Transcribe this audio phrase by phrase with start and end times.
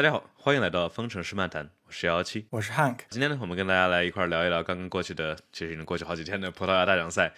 [0.00, 3.00] 大家好，欢迎来到方程式漫谈，我是幺幺七，我是 Hank。
[3.10, 7.30] 今天呢，我们跟大家来一块聊一聊刚刚过去的，其实已经过去好几天的葡萄牙大奖赛。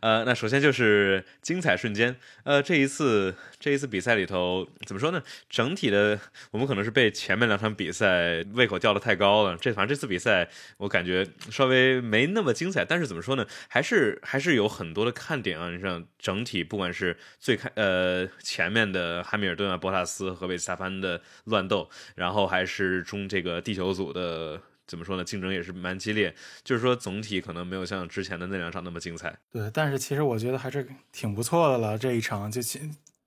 [0.00, 2.16] 呃，那首先就是精彩瞬间。
[2.44, 5.22] 呃，这一次这一次比赛里头怎么说呢？
[5.48, 6.18] 整体的
[6.50, 9.56] 我们可能是被前面两场比赛胃口吊得太高了。
[9.56, 10.48] 这反正这次比赛
[10.78, 13.46] 我感觉稍微没那么精彩，但是怎么说呢？
[13.68, 15.70] 还是还是有很多的看点啊。
[15.70, 24.60] 你像整体不管是最开呃前面的汉密尔顿啊、博塔斯和维斯塔潘的乱斗，然后还是中这个地球组的。
[24.90, 25.22] 怎么说呢？
[25.22, 29.38] 竞争也是蛮激烈，就是说总体可能没有像之前的那两场那么精彩。
[29.52, 31.96] 对，但是其实我觉得还是挺不错的了。
[31.96, 32.80] 这一场就其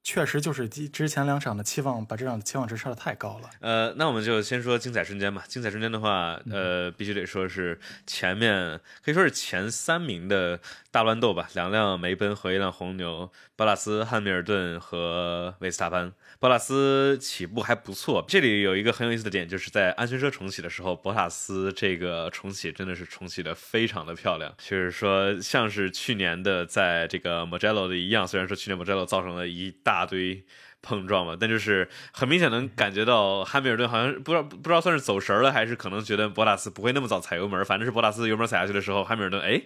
[0.04, 3.50] 确实就是之之前两场的期望，把这场期望值设的太高了。
[3.62, 5.46] 呃，那我们就先说精彩瞬间吧。
[5.48, 10.60] 精彩瞬间的话，呃，必须得说是前面可以说是前三名的
[10.92, 16.12] 大乱斗吧，两辆梅奔和一辆红牛，巴拉斯、汉密尔顿和维斯塔潘。
[16.44, 30.44] 博塔斯起步还不错，这里有一个很有意思的点，就是在安全车重启的时候，博塔斯这个重启真的是重启的非常的漂亮，就是说像是去年的在这个 Mugello 的一样，虽然说去年 Mugello 造成了一大堆
[30.82, 39.62] 碰撞嘛，但就是很明显能感觉到汉密尔顿好像不知道不知道算是走神了，还是可能觉得博塔斯不会那么早踩油门，反正是博塔斯油门踩下去的时候，汉密尔顿哎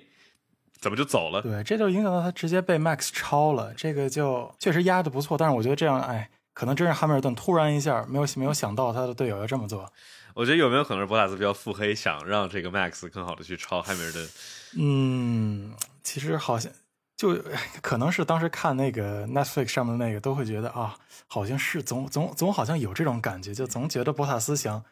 [0.80, 1.42] 怎么就走了？
[1.42, 6.30] 对，这就影响到他直接被 Max 超了，这个就确实压的不错，但是我觉得这样哎。
[6.58, 9.94] 可能真是汉密尔顿突然一下没有没有想到他的队友要这么做。
[10.34, 14.28] 我觉得有没有可能是博塔斯比较腹黑，想让这个 Max 更好的去超汉密尔顿？
[14.76, 16.72] 嗯，其实好像
[17.16, 17.40] 就
[17.84, 24.84] 可能是当时看那个 Netflix 上面的那个，都会觉得啊，好像是总总总好像有这种感觉，就总觉得博塔斯想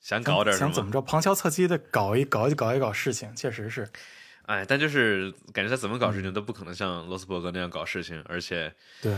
[0.00, 3.88] 想搞点想怎么着，旁敲侧击的搞一搞一搞一搞事情，确实是。
[4.46, 9.16] 哎，但就是感觉他怎么搞事情都不可能像罗斯伯格那样搞事情，而且对。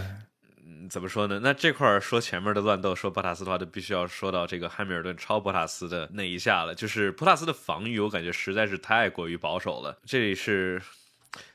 [0.67, 1.41] 嗯，怎么说呢？
[1.43, 6.75] 那这块说前面的乱斗，说博塔斯的话，就必须要说到这个汉密尔顿超博塔斯的那一下了。
[6.75, 9.99] 就是博塔斯的防御，我感觉实在是太过于保守了。
[10.07, 10.81] 这里是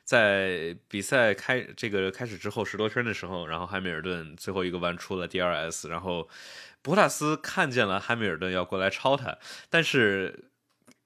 [0.03, 6.29] 在比赛开这个开始之后十多圈的时候，然后汉密尔顿最后一个弯出了 DRS，然后
[6.83, 9.37] 博塔斯看见了汉密尔顿要过来超他，
[9.69, 10.48] 但是。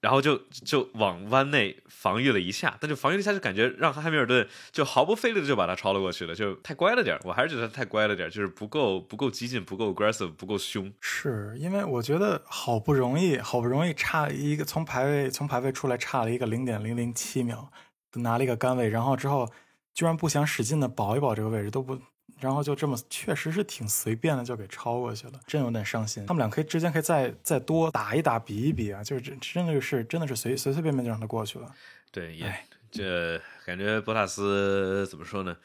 [0.04, 10.92] 然后就就往弯内防御了一下，但就防御了一下，就感觉让汉密尔顿就毫不费力的就把他超了过去了，就太乖了点我还是觉得他太乖了点就是不够不够激进，不够 aggressive，不够凶。
[11.00, 17.72] 是因为我觉得好不容易好不容易差一个从排位从排位出来差了一个零点零零七秒，
[18.16, 19.50] 拿了一个杆位，然后之后
[19.94, 21.98] 居然不想使劲的保一保这个位置都不。
[22.40, 26.26] 然后就这么，确实是挺随便的，就给超过去了，真有点伤心。
[26.26, 31.74] 他们俩可以之间可以再再多打一打，比一比啊，就是真真的是真的是随随随便便就让他过去了。
[32.12, 32.54] 对，也
[32.92, 35.56] 这感觉博塔斯怎么说呢？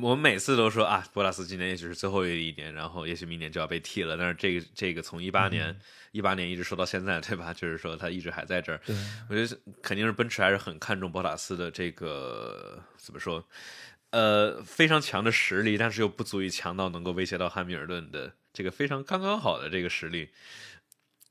[0.00, 4.16] 我们每次都说啊，博塔斯今年也许是最后一年，然后也许明年就要被替了。
[4.16, 5.76] 但是这个这个从一八年
[6.12, 7.52] 一八年一直说到现在，对吧？
[7.52, 8.80] 就是说他一直还在这儿。
[9.28, 13.44] 我觉得肯定是奔驰还是很看重博塔斯的这个怎么说？
[14.14, 20.30] 呃，非常强的实力，但是又不足以强到能够威胁到汉密尔顿的这个非常刚刚好的这个实力。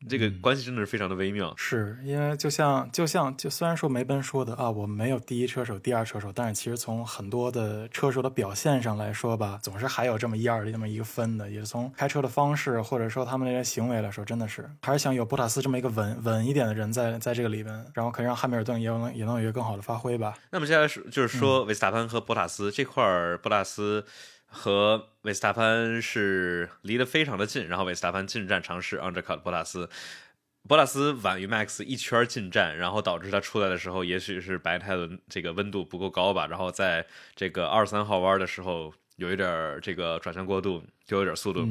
[0.09, 20.33] 这个关系真的是非常的微妙，是因为就像就像就虽然说梅奔说的啊，我们没有第一车手、第二车手，但是其实从很多的车手的表现上来说吧，总是还有这么一二的这么一个分的，也是从开车的方式或者说他们那些行为来说，真的是还是想有博塔斯这么一个稳稳一点的人在在这个里边，然后可以让汉密尔顿也能也能有一个更好的发挥吧。
[20.51, 24.05] 那么接下来是就是说维斯塔潘和博塔斯这块儿，博塔斯。
[24.53, 29.89] 和维斯塔潘是离得非常的近，然后维斯塔潘进站尝试 undercut 博塔斯，
[30.67, 37.05] 博塔斯晚于 Max 一圈进站，然后导致他出来的时候，也许是白胎的这个温度不够高吧，然后在
[37.35, 41.67] 这个二三号弯的时候有一点这个转向过度，就有点速度。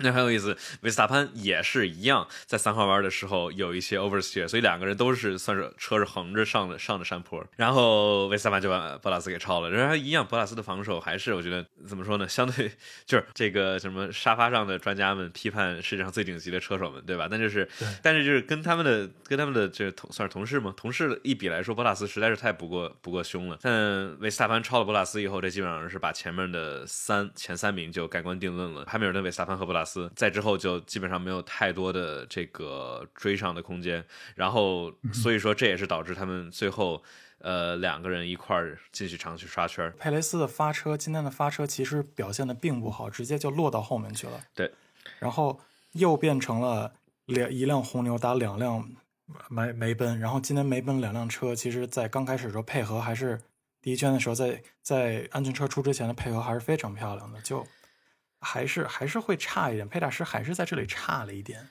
[0.00, 9.70] 那很有意思，维斯塔潘也是一样，在三号弯的时候有一些 oversteer，所以两个人都是算是车是横着上的上的山坡，然后维斯塔潘就把博拉斯给超了。
[9.70, 12.28] 然后一样，博拉斯的防守还是我觉得怎么说呢？
[12.28, 12.70] 相对
[13.04, 17.26] 就是这个什么沙发上的专家们批判世界上最顶级的车手们，对吧？
[17.30, 17.68] 但就是，
[18.02, 20.72] 但是就是跟他们的跟他们的这同算是同事嘛？
[20.76, 23.58] 同事一比来说，博拉斯实在是太不过不过凶了。
[23.60, 28.84] 但维斯塔潘超了博拉斯以后，这基本上是把前面的三前三名就盖棺定论了。
[28.86, 29.87] 汉密尔顿、维斯塔潘和博拉斯。
[30.14, 34.04] 在之后就基本上没有太多的这个追上的空间，
[34.34, 37.02] 然后所以说这也是导致他们最后
[37.38, 39.92] 呃两个人一块儿继续长去刷圈。
[39.98, 44.40] 佩雷斯的发车今天的发车其实表现的并不好，直接就落到后面去了。
[44.54, 44.72] 对，
[45.18, 45.60] 然后
[45.92, 46.92] 又变成了
[47.26, 48.88] 两一辆红牛打两辆
[49.48, 53.40] 梅梅奔，然后今天梅奔两辆车其实在刚开始的时候配合还是
[53.80, 57.66] 第一圈的时候在在安全车出之前的配合还是非常漂亮的，就。
[58.40, 61.68] 还是还是会差一点，佩大师还是在这里差了一点，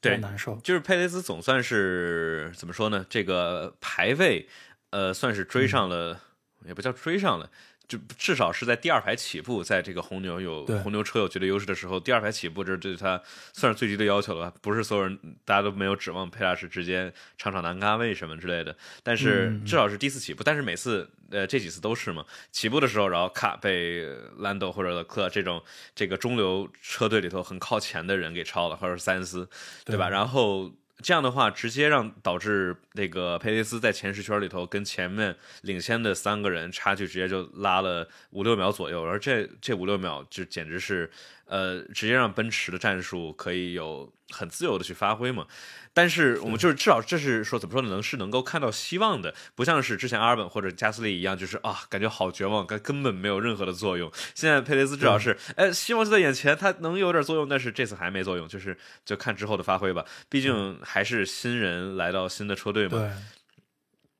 [0.00, 0.56] 对难受。
[0.56, 3.04] 就是佩雷斯总算是怎么说呢？
[3.10, 4.48] 这个排位，
[4.90, 6.20] 呃，算是追上了，
[6.64, 7.50] 也不叫追上了，
[7.88, 13.20] 就至少是在第二排起步，在这个红牛有红牛车有绝对优势的时候，第二排起步，这是对他
[13.54, 14.56] 算是最低的要求了吧？
[14.60, 24.06] 不是所有人大家都没有指望佩拉什直接场场难咖位什么之类的，但是嗯至少是第一次起步，但是每次呃这几次都是嘛，起步的时候，然后卡被
[24.36, 25.62] 兰多或者勒克这种
[25.94, 29.48] 这个中流车队里头很靠前的人给超了，或者是塞恩斯，
[29.86, 30.10] 对吧？
[30.10, 30.70] 然后
[31.00, 41.08] 这样的话，直接让导致那个佩雷斯在前十圈里头跟前面领先的三个人差距直接就拉了五六秒左右，而这这五六秒就简直是
[41.48, 45.46] 呃，直接让奔驰的战术可以有很自由的去发挥嘛。
[45.94, 54.08] 但是我们就是至少这是说怎么说呢，能是能够看到希望的，不像是之前阿尔本或者加斯利一样，就是啊感觉好绝望，根根本没有任何的作用。
[54.34, 60.04] 现在佩雷斯至少是，哎，希望就在眼前，他能有点作用，但是这次还没作用，就是就看之后的发挥吧。
[60.28, 63.10] 毕竟还是新人来到新的车队嘛。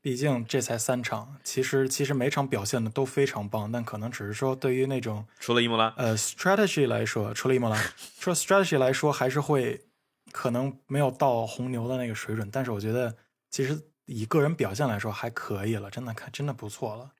[0.09, 7.77] 对，毕竟这才三场，其实其实每场表现的都非常棒，但可能只是说对于那种除了伊莫拉，呃 strategy 来说，除了伊莫拉，
[8.19, 9.85] 说 strategy 来说还是会
[10.33, 13.15] 可能没有到红牛的那个水准，但是我觉得
[13.51, 17.11] 其实以个人表现来说还可以了，真的看真的不错了。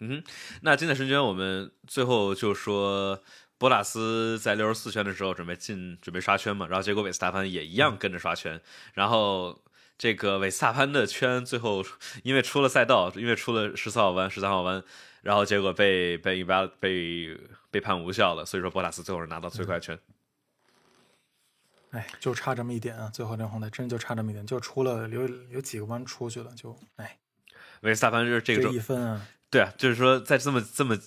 [0.00, 0.22] 嗯，
[0.62, 3.22] 那今天时间我们最后就说。
[3.58, 8.60] 博拉斯在六十四圈的时候准备进，准备刷圈嘛，然后结果韦斯塔潘也一样跟着刷圈，
[8.92, 9.62] 然后
[9.98, 11.84] 这个韦斯塔潘的圈最后
[12.22, 14.82] 因为出了赛道，因为出了十四号弯、十三号弯，
[15.22, 17.38] 然后结果被被一般被
[17.70, 19.98] 被判无效了，所以说博塔斯最后是拿到最快圈。
[21.92, 23.08] 哎，就差这么一点啊！
[23.10, 27.16] 最后这红带真就差这么一点，就出了有有几个弯出去了，就哎，
[27.80, 30.98] 韦斯塔潘就是这个这一分啊，对啊，就是说在这么这么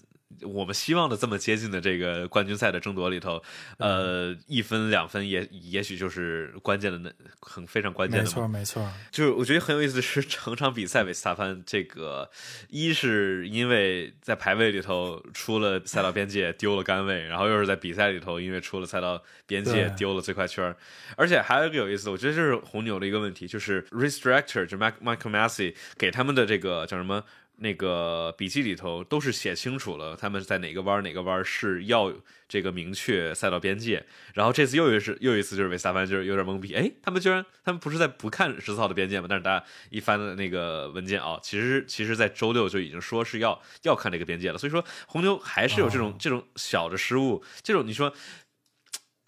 [0.44, 3.42] 我们希望的这么接近的这个冠军赛的争夺里头，
[3.78, 8.30] 呃，一分两分也也许就是关键的那很非常关键的没。
[8.30, 12.30] 错没错，就是我觉得很有意思的是，整场比赛韦斯塔潘这个
[12.70, 20.76] 一是因为在排位里头出了赛道边界丢了杆位，然后又是在比赛里头因为出了赛道边界丢了最快圈，
[21.18, 27.24] 而且还有一个有意思的，我觉得就是红牛的一个问题，就是 race director 就 Mike Michael Massey 给他们的这个叫什么？
[27.60, 32.14] 那个笔记里头都是写清楚了，他们在哪个弯哪个弯是要
[32.48, 34.06] 这个明确赛道边界。
[34.34, 39.28] 然后这次又一次又一次就是维斯塔潘就是有点懵逼，哎，他们居然他们不是在不看十四号的边界吗？
[39.30, 44.58] 但是大家一翻的那个文件啊、哦，其实其实在周六就已经说是要要看这个边界了。
[44.58, 48.14] 所以说红牛还是有这种、哦这种小的失误，这种你说。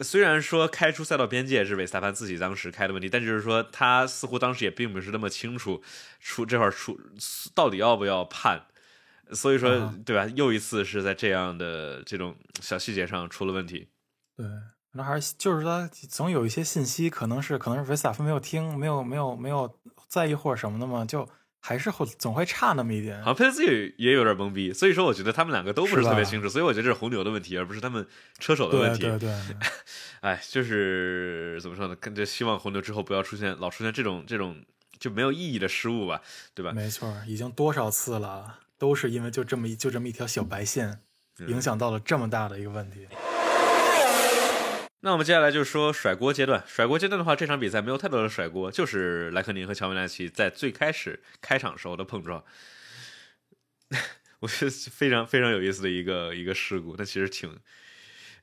[0.02, 5.82] 虽然说开出赛道边界是维斯塔潘自己当时开的问题，但就是说他似乎当时也并不是那么清楚
[6.20, 7.00] 出这块出
[7.54, 8.66] 到底要不要判，
[9.32, 10.26] 所以说、啊对吧？
[10.36, 13.88] 又一次是在这样的这种小细节上出了问题。
[14.36, 14.46] 对，
[14.94, 21.28] 那还是就是他总有一些信息，可能是可能是维斯塔潘没有听，没有没有没有在意或者什么的嘛，就
[21.62, 23.26] 还是会总会差那么一点好。
[23.26, 28.06] 像佩雷兹也也有点懵逼，所以说我觉得他们两个都不是特别清楚，所以我觉得这是红牛的问题，而不是他们
[28.40, 29.02] 车手的问题。
[29.02, 29.56] 对对对，
[30.22, 31.96] 哎，就是怎么说呢？
[31.96, 34.62] 跟着希望红牛之后不要出现老出现这种这种
[35.00, 36.22] 就没有意义的失误吧，
[36.54, 36.72] 对吧？
[36.74, 41.00] 没错，已经多少次了，都是因为就这么一就这么一条小白线，
[41.40, 43.08] 嗯影响到了这么大的一个问题。
[45.04, 46.64] 那我们接下来就说甩锅阶段。
[46.68, 52.44] 甩锅阶段的话，这场比赛没有太多的甩锅，就是莱克宁和乔维纳奇在最开始开场时候的碰撞。
[54.42, 57.60] 我觉得非常非常有意思的一个一个事故，但其实挺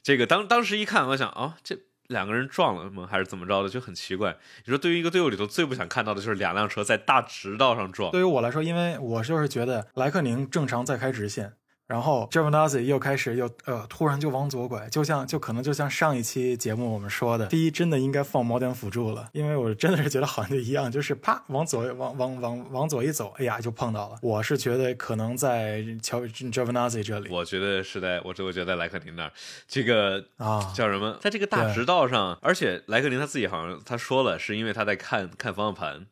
[0.03, 3.07] 这个当当时一看，我想啊、这两个人撞了吗？
[3.09, 3.69] 还是怎么着的？
[3.69, 4.37] 就很奇怪。
[4.65, 8.11] 你说对于一个队伍里头最不想看到的就是两辆车在大直道上撞。
[8.11, 11.53] 对于我来说，因为我就是觉得莱克宁正常在开直线，
[11.89, 24.19] 然后 g i o v a n a z z i 又开始又呃突然就往左拐，就像就可能就像上一期节目我们说的，第一真的应该放锚点辅助了，因为我真的是觉得好像就一样，就是啪往左往往往往左一走，哎呀就碰到了。
[24.21, 29.33] 我是觉得可能在乔 g i o v a n a z z i 这里我觉得是在，我我觉得在莱克宁那儿，
[29.67, 31.17] 这个啊，叫什么？
[31.23, 36.07] 在这个大直道上，而且莱克宁他自己好像他说了，是因为他在看看方向盘，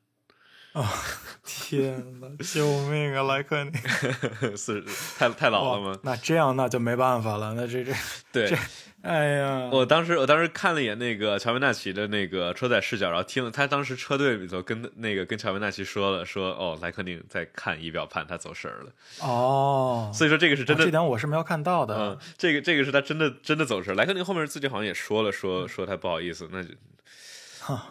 [1.44, 3.72] 天呐，救命啊，莱克宁！
[4.56, 4.82] 是
[5.16, 5.98] 太太老了哇吗？
[6.02, 7.92] 那这样那就没办法了，那这这，
[8.32, 8.58] 对，
[9.02, 18.90] 哎呀，我当时我当时看了一眼那个乔维纳奇的那个车载视角，然后听了他当时车队里头跟那个跟乔维纳奇说了，说哦莱克宁在看仪表盘，他走神儿了，
[19.20, 21.96] 哦，所以说这个是真的哦这点我是没有看到的。
[21.96, 23.94] 嗯，这个这个是他真的真的走神。
[23.94, 26.70] 莱克宁后面自己好像也说了，说说他不好意思，那就，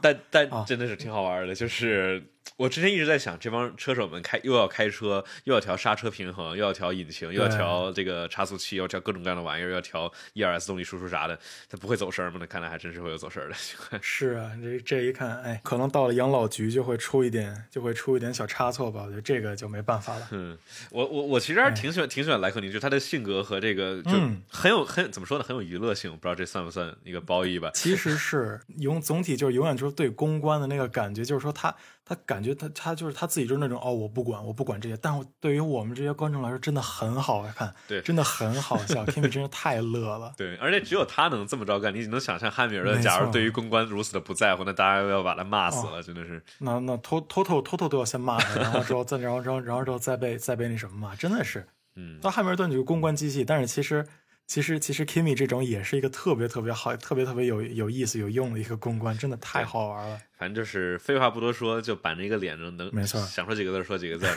[0.01, 2.21] 但但啊真的是挺好玩的，就是
[2.57, 11.37] 我之前一直在想，这帮车手们开又要开车，又要调刹车平衡，又要调引擎，又要调这个差速器，又要调各种各样的玩意儿，要调 E R S 动力输出啥的，
[11.69, 12.37] 他不会走神吗？
[12.39, 13.55] 那看来还真是会有走神的。
[14.01, 19.03] 是啊，这这一看，哎，可能到了养老局就会出一点，就会出一点小差错吧。
[19.03, 20.27] 我觉得这个就没办法了。
[20.31, 20.57] 嗯，
[20.91, 24.11] 我我我其实还是挺喜欢挺喜欢莱克宁，就他的性格和这个就
[24.49, 26.11] 很有很怎么说呢，很有娱乐性。
[26.11, 27.71] 我不知道这算不算一个褒义吧？
[27.75, 31.75] 其实是永总体就是永远就是对公关的那个感觉，就是说他。
[32.07, 39.03] 他感觉他他就是他自己就是那种哦，我不管我不管这些，但对于我们这些观众来说，真的很好看，对，真的很好笑。
[39.07, 41.91] Kimi 真是太乐了，对，而且只有他能这么着干。
[41.91, 46.43] 你能想象汉密尔顿假如对于公关如此的不在乎，那大家要把他骂死了，真的是。
[46.59, 51.67] 那那偷偷偷偷偷都要先骂他，然后之后再然后然后然后之后再被再被那什么骂，真的是。
[51.95, 54.05] 嗯，到汉密尔顿就是公关机器，但是其实。
[54.47, 60.19] 其实，其实 Kimi 这种也是一个特别特别好、特别特别有有意思、有用的一个公关，真的太好玩了。
[60.37, 64.27] 反正就是废话不多说，就板着一个脸能能，没错，想说几个字说几个字。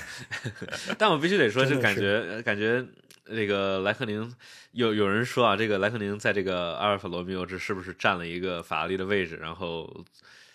[0.96, 2.84] 但我必须得说，就感觉感觉
[3.26, 4.34] 这个莱克宁
[4.72, 9.36] 有有人说啊，这个莱克宁在这个阿尔法罗密欧这是不是占了一个法拉利的位置？
[9.36, 10.04] 然后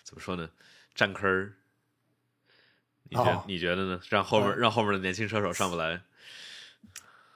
[0.02, 0.50] 怎么说呢？
[0.96, 1.52] 占坑儿？
[3.08, 4.00] 你觉你觉得呢？
[4.08, 6.00] 让后面让后面的年轻车手上不来？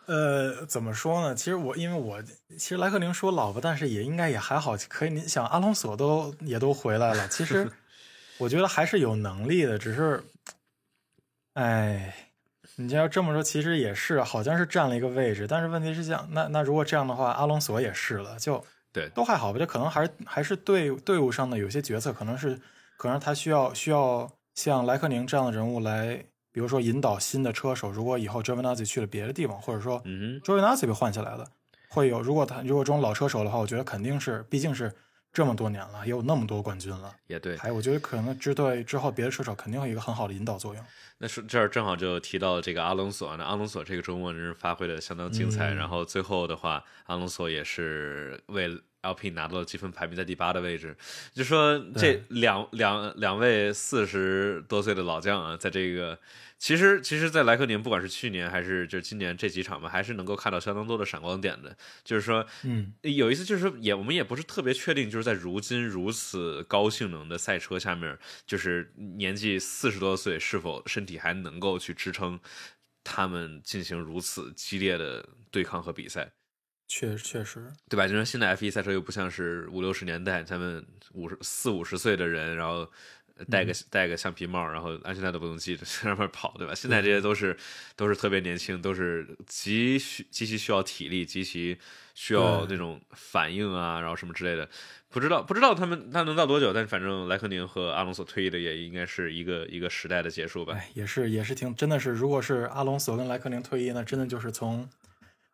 [0.09, 1.35] 呃，怎么说呢？
[1.35, 2.23] 其实我，因为我
[2.57, 5.11] 其实莱克宁说老婆，但是也应该也还好，可以。
[5.11, 7.71] 你想，阿隆索都也都回来了，其实
[8.41, 10.25] 我觉得还是有能力的，只是，
[11.53, 12.31] 哎，
[12.77, 15.47] 你要这么说，其实也是，好像是占了一个位置。
[15.47, 19.59] 但是问题是，像那那如果这样的话，阿隆索也是了，就对，都还好吧？
[19.59, 22.59] 就可能还是还是队队伍上的有些决策，可能是
[22.97, 26.25] 可能他需要需要像莱克宁这样的人物来。
[26.59, 30.03] 比如说引导新的车手，如果以后 j o v a n a z z i 去了别的地方，或者说
[30.43, 31.49] j o v a n a z z i 被换下来了，
[31.88, 34.93] 会有如果他如果这种老车手的话，我觉得肯定是，毕竟是
[35.33, 37.57] 这么多年了，也有那么多冠军了，也对。
[37.59, 40.85] 还我觉得可能支队之后别的车手肯定会有一个很好的引导作用。
[41.19, 50.97] 那是这儿正好就提到这个阿隆索，那阿隆索这个周末真是发挥的相当精彩，然后最后的话，阿隆索也是为 LP 拿到了积分排名在第八的位置，
[51.33, 56.19] 就说这两两两位四十多岁的老将啊，在这个。
[56.61, 61.76] 其实，其实，在莱克宁，不管是去年还是就今年这几场吧，还是能够看到相当多的闪光点的。
[62.02, 72.40] 就是说，嗯，有一次就是说，也我们也不是特别确定，就是在如今如此高性能的赛车下面，就是年纪四十多岁，是否身体还能够去支撑
[73.05, 76.33] 他们进行如此激烈的对抗和比赛？
[76.88, 78.09] 确确实，对吧？
[78.09, 82.90] 就说现在 F 一赛车又不像是五六十年代，他们五十四五十岁的人，然后。
[83.49, 86.75] 戴个戴个橡皮帽，然后安全带都不用系着，在那边跑，对吧？
[86.75, 87.57] 现在这些都是
[87.95, 91.78] 都是特别年轻，都是极需极其需要体力，极其
[92.16, 94.68] 需要那种反应啊，然后什么之类的。
[95.09, 100.76] 不知道不知道他们他能到多久，但是反正莱克宁和阿隆索退役的也应该是一个一个时代的结束吧。
[100.95, 104.90] 也是也是挺真的是，如果是阿隆索跟莱克宁退役，那真的就是从。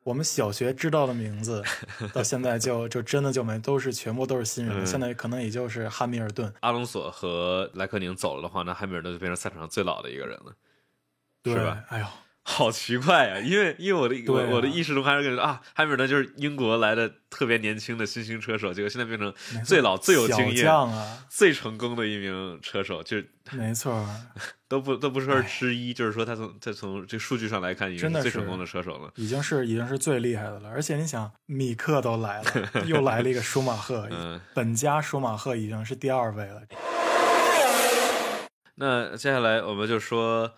[0.05, 1.65] 我们小学知道的名字，
[2.13, 10.55] 到现在就就真的就没都是全部都是新人，现在可能也就是汉密尔顿、阿隆索和莱克宁走了的话，那汉密尔顿就变成赛场上最老的一个人了，
[11.45, 11.85] 是吧？
[11.89, 12.07] 哎呦。
[12.47, 19.33] 好奇怪呀， 因为因为我的我我的意识中还是感觉啊，汉密尔顿就是英国来的特别年轻的新兴车手，结果现在变成
[19.65, 24.07] 最老最有经验啊，最成功的一名车手，就是没错，
[24.69, 30.69] 都不都不说是之一，就是说他从他从这数据上来看，已经是最成功的车手了，已经是已经是最厉害的了。
[30.69, 34.07] 而且你想，米克都来了， 又来了一个舒马赫，
[34.53, 36.61] 本家舒马赫已经是第二位了。
[38.75, 40.53] 那接下来我们就说。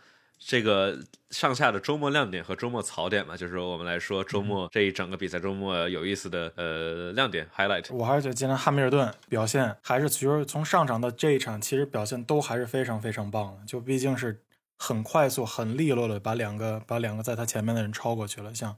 [0.49, 0.97] 这个
[1.31, 7.93] 上下的周末亮点和周末槽点嘛，就是说我们来说周末这一整个比赛周末有意思的呃亮点 highlight。
[7.93, 14.41] 我还是觉得今天汉密尔顿表现还是其实从上场到这一场其实表现都还是非常非常棒的，就毕竟是
[14.79, 18.76] 很快速很利落的把两个把两个在他前面的人超过去了，像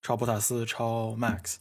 [0.00, 1.56] 超博塔斯超 Max。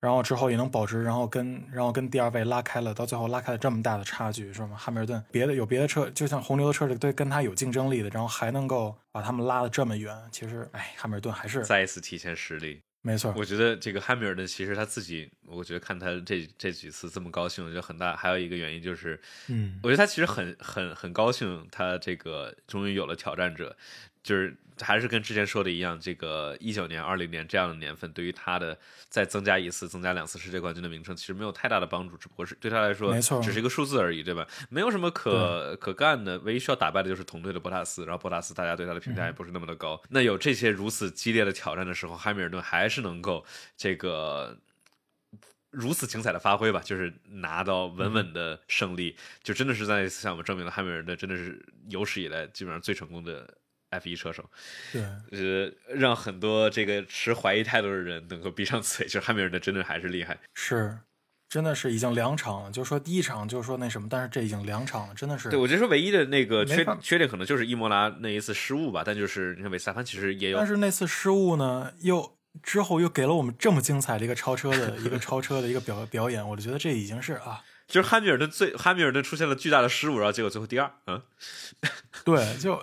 [0.00, 4.76] 然后之后也能保持，然后跟然后跟第二位拉开了，到最后拉开了这么大的差距，是吗？
[4.76, 12.82] 汉密尔顿别的有别的车，就像红牛的车，对跟他有竞争力的，然后还能够把他们拉得这么远，其实，哎，汉密尔顿还是再一次体现实力。
[13.00, 23.76] 没错，我觉得这个汉密尔顿其实他自己，我觉得看他这这几次这么高兴，就很大还有一个原因就是，嗯，我觉得他其实很很很高兴，他这个终于有了挑战者，
[24.28, 24.54] 就是。
[24.80, 34.46] 还是跟之前说的一样，这个一九年、二零年这样的年份，对于他的再增加一次、增加两次世界冠军的名称，其实没有太大的帮助，只不过是对他来说，没错，只是一个数字而已，对吧？
[34.70, 40.00] 没有什么可可干的，唯一需要打败的就是同队的博塔斯，然后博塔斯大家对他的评价也不是那么的高。
[40.10, 43.44] 那有这些如此激烈的挑战的时候，汉密尔顿还是能够
[43.76, 44.56] 这个
[45.70, 53.57] 如此精彩的发挥吧，就是拿到稳稳的胜利，就真的是在向我们证明了汉密尔顿真的是有史以来基本上最成功的
[53.90, 54.44] F 一车手。
[54.92, 60.38] 对，呃，让很多这个持怀疑态度的人能够闭上嘴，就是汉密尔顿真的还是厉害。
[60.54, 60.98] 是，
[61.48, 65.48] 真的是已经两场了，就说第一场就说那什么，但是这已经两场了，真的是。
[65.48, 81.20] 对，我觉得说唯一的那个缺缺点可能就是伊莫拉那一次失误吧，但就是你看维斯塔潘其实也有但是那次失误呢，又之后又给了我们这么精彩的一个超车的 一个超车的一个表表演，我就觉得这已经是啊，就是汉密尔顿最汉密尔顿出现了巨大的失误，然后结果最后第二，嗯，
[82.22, 82.80] 对，就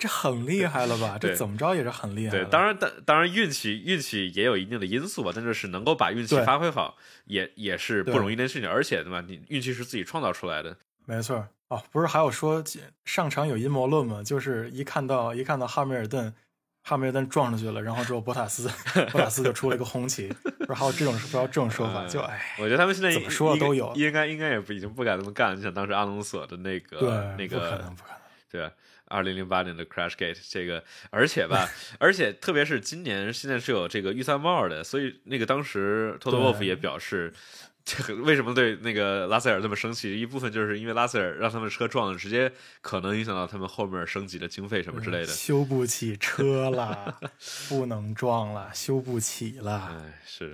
[0.00, 1.16] 这很厉害了吧？
[1.18, 2.46] 这怎么着也是很厉害对，了。
[2.46, 10.76] 当然当当然运气运气也有一定的因素吧，但就是能够把运气发挥好，也也是不容易的事情，而且对吧，你运气是自己创造出来的，
[11.06, 12.64] 没错哦，不是还有说
[13.04, 14.24] 上场有阴谋论吗？
[14.24, 16.34] 就是一看到一看到汉密尔顿，
[16.90, 18.68] 汉密尔顿撞上去了，然后之后博塔斯
[19.12, 20.26] 博塔斯就出了一个红旗，
[20.66, 22.04] 然后还有这种不知道这种说法？
[22.08, 25.54] 就哎，我觉得他们现在怎么说都有应该应该也不已经不敢这么干了。
[25.54, 28.18] 你想当时阿隆索的那个对，那不可个能不可能。
[28.50, 28.72] 对吧？
[29.06, 31.68] 二零零八年的 Crash Gate 这个，而且吧，
[32.00, 37.32] 而且特别是今年现在是有这个预算帽的，所以那个当时托托沃夫对也表示，
[37.84, 40.20] 这 个为什么对那个拉塞尔这么生气？
[40.20, 45.26] 一部分就是因为拉塞尔让他们车撞了，直接可能影响到他们后面升级的经费什么之类的。
[45.26, 47.18] 修不起车了，
[47.68, 49.96] 不能撞了，修不起了。
[49.98, 50.50] 哎，是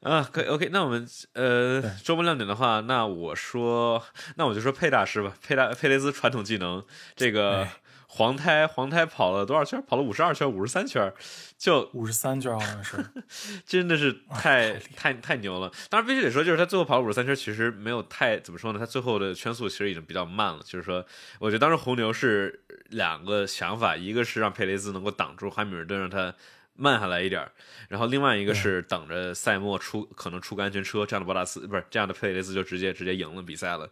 [0.00, 4.04] 的，啊，可以 OK，那我们呃周末亮点的话，那我说，
[4.36, 6.84] 那我就说佩大师吧，佩大佩雷兹传统技能，
[7.16, 7.72] 这个哎
[8.12, 9.80] 黄胎黄胎跑了多少圈？
[9.86, 11.12] 跑了五十二圈，五十三圈，
[11.56, 12.96] 就五十三圈好像是，
[13.64, 15.70] 真的是太太太太牛了。
[15.88, 20.60] 当然必须得说，就是他最后跑了五十三圈，其实没有太怎么说呢，他最后的圈速其实已经比较慢了。
[20.64, 21.06] 就是说，
[21.38, 26.34] 我觉得当时红牛是两个想法，一个是让佩雷兹能够挡住汉密尔顿，让他
[26.74, 27.48] 慢下来一点，
[27.88, 33.88] 然后另外一个是等着赛末出可能出个安全车，这样的博塔斯不是这样的佩雷兹就直接直接赢了比赛了。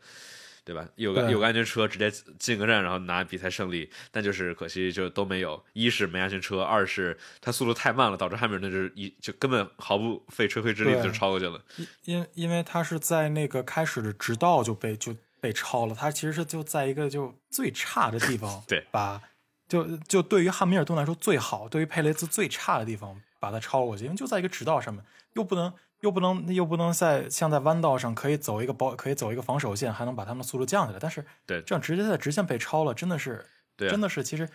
[0.68, 0.86] 对吧？
[0.96, 3.90] 有个有个安全车，直接进个站，然后拿比赛胜利。
[4.10, 5.64] 但就是可惜，就都没有。
[5.72, 11.58] 一是没安全车，二是他速度太慢了，导致汉密尔顿就是一就根本毫不费吹灰之力就超过去了。
[12.04, 19.18] 因因为他是在那个开始的直道就被就被超了，他其实是就在一个就最差的地方， 对把
[19.66, 25.02] 就就对于汉密尔顿来说最好，对于佩雷兹最差的地方把他超过去，因为就在一个直道上面，
[25.32, 33.44] 又不能又不能又不能在像在弯道上可以走一个保可以走一个防守线，还能把他们的速度降下来，但是对这样直接在直线被超了，真的是
[33.76, 34.48] 对啊真的是其实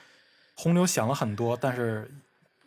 [0.56, 2.10] 红牛想了很多，但是。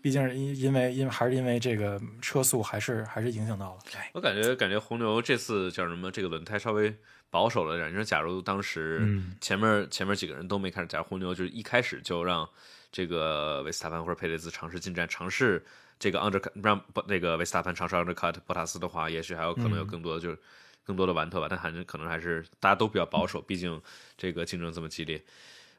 [0.03, 6.13] 毕竟是因因为因为还是因为这个车速还是还是影响到了，哎，我感觉感觉红牛这次叫什么？
[6.13, 6.95] 这个轮胎稍微
[7.29, 7.91] 保守了点。
[7.91, 12.49] 你说，假如当时嗯前面、前面几个人都没开始，假如红牛就是一开始就让
[12.93, 15.65] 这个维斯塔潘或者佩雷兹尝试进站，尝试
[15.99, 20.39] 这个 undercut，让不那个维斯塔潘尝试 undercut 博塔斯的话，也许还有可能有嗯更多的、就是
[20.85, 21.47] 更多的玩头吧。
[21.49, 23.81] 但还是可能还是大家都比较保守，毕竟
[24.17, 25.23] 这个竞争这么激烈。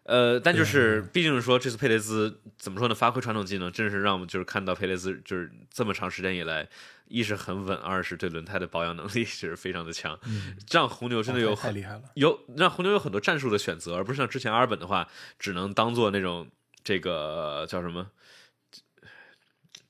[0.04, 2.96] 呃，但就是，毕竟说这次佩雷兹怎么说呢？
[2.96, 6.66] 发挥传统技能，真是让我们就是看到佩雷兹就是这么长时间以来，
[7.10, 10.18] 一是很稳，二是对轮胎的保养能力 就是非常的强，
[10.66, 12.04] 这样红牛真的有太厉害了。
[12.14, 16.50] 有让红牛有很多战术的选择，而不是像之前阿尔本的话，只能当做那种
[16.86, 18.10] 这个叫什么，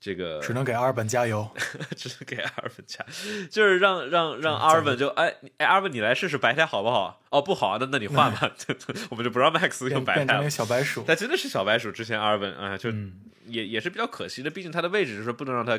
[0.08, 1.46] 这个只能给阿尔本加油。
[1.98, 3.06] 只能给阿尔本加，
[3.52, 7.22] 就是让让让阿尔本就哎哎阿尔本你来试试白胎好不好？
[7.30, 8.50] 哦不好啊，那那你换吧，
[9.12, 10.50] 我们就不让 Max 用白胎了。
[10.50, 11.04] 小白鼠。
[11.06, 13.14] 他真的是小白鼠，之前阿尔本啊、就嗯，
[13.48, 15.78] 也也是比较可惜的，毕竟他的位置就是不能让他，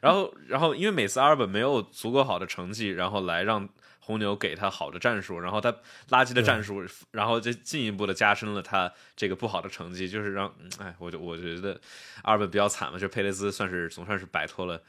[0.00, 3.68] 然后然后因为每次阿尔本没有足够好的成绩，然后来让
[4.08, 5.70] 红牛给他好的战术，然后他
[6.08, 11.78] 垃圾的战术，然后就进一步的加深了他这个不好的成绩，就是让嗯哎，我就我觉得
[12.22, 14.82] 阿尔本比较惨嘛，就佩雷兹算是总算是摆脱了。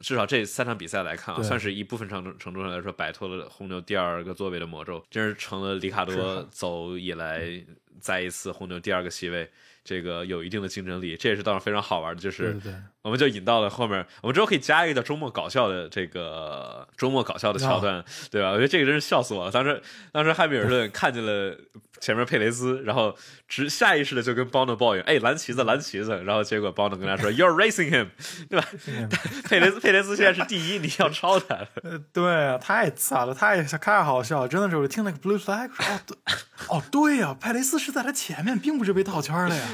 [0.00, 7.62] 至少这三场比赛来看啊，算是一部分程度程度上来说摆脱了红牛第二个座位的魔咒，真是成了里卡多啊走以来
[8.00, 9.50] 再一次红牛第二个席位，
[9.84, 12.56] 这个有一定的竞争力，这也是倒是非常好玩的，就是
[13.02, 18.50] 我们就引到了后面，我们之后可以加一个叫周末搞笑的这个周末搞笑的桥段，对吧？
[18.50, 19.50] 我觉得这个真是笑死我了。
[19.50, 21.56] 当时当时汉密尔顿看见了
[22.00, 23.16] 前面佩雷斯，然后
[23.48, 28.08] 直下意识的就跟邦诺抱怨：“哎，蓝旗子，蓝旗子。”然后结果邦诺跟他说：“You're racing him，
[28.48, 28.68] 对吧？
[29.48, 31.56] 佩雷斯佩雷斯现在是第一，你要超他。
[31.82, 36.16] 呃，对啊，太惨了，太太好笑了，真的是，我听那个 blue flag 说，哦对，
[36.68, 39.68] 哦对呀、佩雷斯是在他前面，并不是被套圈了呀。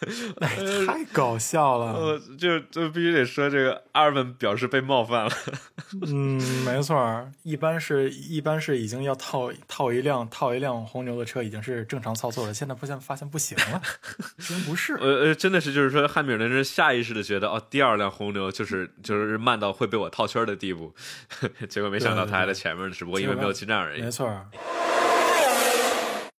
[0.86, 1.92] 太搞笑了。
[1.92, 5.32] 呃，就就必须得说，这个阿尔本表示被冒犯了。
[6.06, 12.54] 嗯，没错，一般是一般是已经要套套一辆套一辆红牛的车，已经是正常操作了。
[12.54, 13.82] 现在不现发现不行了，
[14.38, 14.94] 真不是。
[14.94, 20.94] 呃呃，真的是就是说，汉密尔顿是下意识的觉得，哦，第二辆红牛就是就是慢到会被我套圈的地步，
[21.68, 24.00] 结果没想到他还在前面，只不过因为没有进站而已。
[24.00, 24.26] 没错。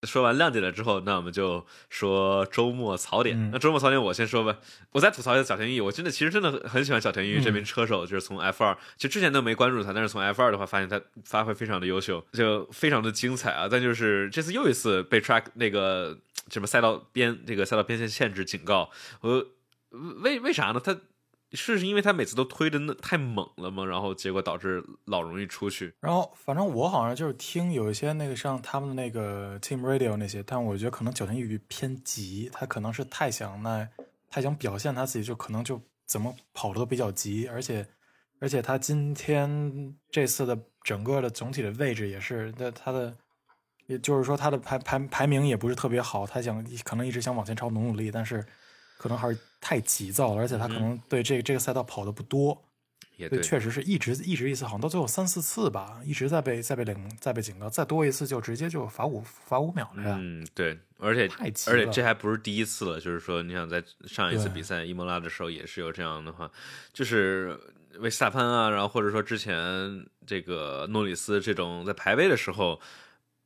[0.08, 3.52] 说完亮点了之后，那我们就说周末槽点。
[3.52, 4.58] 那周末槽点我先说吧。
[4.92, 13.68] 我再吐槽一下小田裕，我真的其实真的很喜欢小田裕这名车手，就是从 F 二，其实之前都没关注他，但是从 F 二的话，发现他发挥非常的优秀，就非常的精彩啊。
[13.70, 16.18] 但就是这次又一次被 track 那个
[16.50, 18.90] 什么赛道边这个赛道边线限制警告，
[19.22, 19.46] 我
[19.92, 20.80] 为为啥呢？
[20.84, 20.98] 他。
[21.54, 23.86] 是是因为他每次都推的那太猛了吗？
[23.86, 25.94] 然后结果导致老容易出去。
[26.00, 33.86] 然后反正我好像就是听有一些那个像他们的那个 Team Radio 那些，但我觉得可能九田玉偏急，他可能是太想那
[34.30, 37.86] 太想表现他自己，就可能就怎么跑的都比较急，而且
[38.40, 43.14] 而且他今天这次的整个的总体的位置也是，那他的
[43.88, 48.46] 也就是说他的排排排名也不是特别好，他想可能一直想往前超努努力，但是。
[49.02, 52.64] 可能还是太急躁了，而且他可能对这个这个赛道跑的不多，
[53.16, 60.20] 也对，确实是一直一直一次，好像到最后三四次吧，一直在被在被领在被警告，再多一次就直接就罚五罚五秒了呀。
[60.22, 66.52] 嗯，对，而且太急而且这还不是第一次了，就是说，你想在上一次比赛伊莫拉的时候也是有这样的话，
[66.94, 67.60] 就是
[67.98, 72.80] 维斯塔潘啊，然后或者说之前这个诺里斯这种在排位的时候。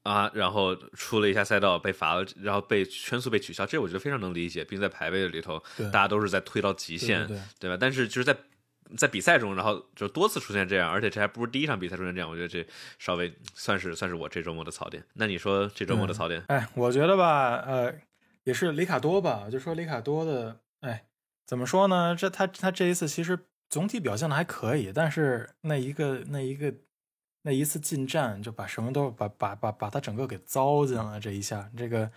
[0.06, 4.64] 啊，然后出了一下赛道被罚了，然后被圈速被取消，这我觉得非常能理解。
[4.64, 7.28] 并在排位里头，大家都是在推到极限，
[7.60, 7.76] 对吧？
[7.80, 8.38] 但是就是在
[8.96, 12.64] 在比赛中，然后就多次出现这样，而且这还不是第一场比赛出现这样，我觉得这
[13.00, 15.04] 稍微算是算是我这周末的槽点。
[15.16, 16.44] 那你说这周末的槽点？
[16.50, 17.92] 哎，我觉得吧，呃，
[18.44, 21.06] 也是里卡多吧，就说里卡多的，哎，
[21.48, 22.16] 怎么说呢？
[22.16, 23.40] 这他他这一次其实
[23.72, 26.72] 总体表现的还可以，但是那一个那一个。
[27.46, 31.20] 那一次进站就把什么都把把把把他整个给糟践了。
[31.20, 32.12] 这一下，这个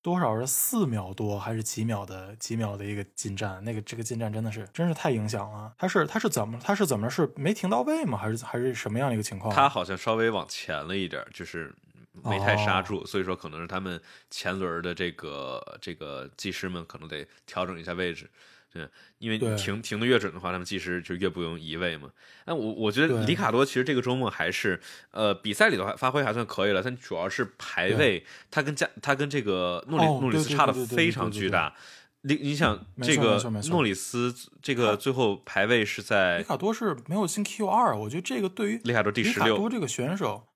[0.00, 3.62] 多少是四秒多还是几秒的几秒的一个进站？
[3.64, 5.74] 那个这个进站真的是真是太影响了。
[5.76, 8.16] 他是他是怎么他是怎么是没停到位吗？
[8.16, 9.52] 还是还是什么样一个情况？
[9.52, 11.74] 他好像稍微往前了一点，就是
[12.22, 18.30] 没太刹住，所以说可能是他们前轮的这个这个技师们可能得调整一下位置。
[18.72, 22.08] 对，因为停停的越准的话，他们技师就越不用移位嘛。
[22.46, 24.80] 那我我觉得里卡多其实这个周末还是
[25.10, 31.74] 呃比赛里的话发挥还算可以了，但主要是排位，他跟加他跟这个诺里诺里斯差的非常巨大。
[32.22, 40.46] 你你想这个诺里斯这个最后排位是在里卡多是没有进 Q 二，我觉得这个对于里卡多第十六，里卡多这个选手，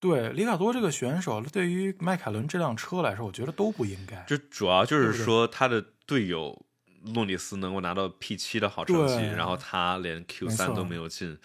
[0.00, 4.24] 对里卡多这个选手对于迈凯伦这辆车来说，我觉得都不应该。
[4.26, 6.64] 就主要就是说他的队友。
[7.14, 11.36] 诺里斯能够拿到 P 七的好成绩，然后他连 Q 三都没有进，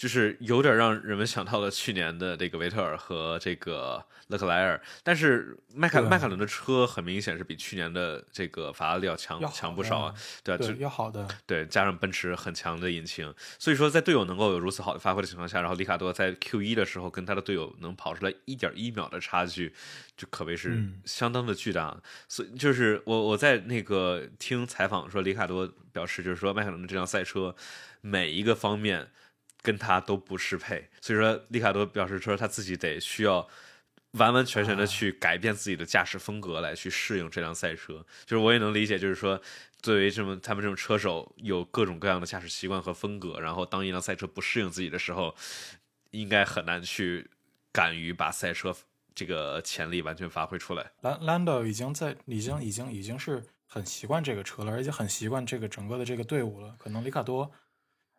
[0.00, 4.80] 就是有点让人们想到了去年的这个维特尔和这个勒克莱尔。
[5.02, 19.74] 但是迈凯迈凯伦的车很明显是比去年的这个法拉利要强强不少啊，对对，要好的，对，加上奔驰很强的引擎，所以说在队友能够有如此好的发挥的情况下，然后里卡多在 Q 一的时候跟他的队友能跑出来一点一秒的差距。
[20.16, 27.54] 就可谓是相当的巨大，所以就是我我在那个听采访说，里卡多表示就是说，迈凯伦的这辆赛车
[28.02, 29.10] 每一个方面
[29.62, 33.48] 跟他都不适配，所以说里卡多表示说他自己得需要
[34.12, 38.04] 完完全全的去改变自己的驾驶风格来去适应这辆赛车。
[38.24, 39.40] 就是我也能理解，就是说
[39.80, 45.34] 作为这么他们这种车手有各种各样的驾驶习惯和风格，然后当一辆赛车不适应自己的时候，
[46.10, 47.30] 应该很难去
[47.72, 48.74] 敢于把赛车。
[49.12, 50.92] 这个潜力完全发挥出来。
[51.02, 56.74] 兰兰德已经在，已经已经已经是很习惯这个车了，而且很习惯这个整个的这个队伍了。
[56.78, 57.50] 可能里卡多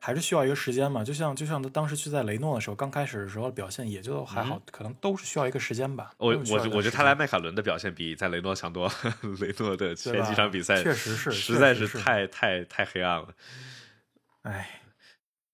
[0.03, 6.11] 还是需要一个时间嘛，就像就像他当时去在雷诺的时候，刚开始的时候表现也就还好，可能都是需要一个时间吧。
[6.17, 8.91] 我我我觉得他来迈凯伦的表现比在雷诺强多。
[9.39, 13.27] 雷诺的前几场比赛确实是实在是太太太黑暗了。
[14.41, 14.81] 哎，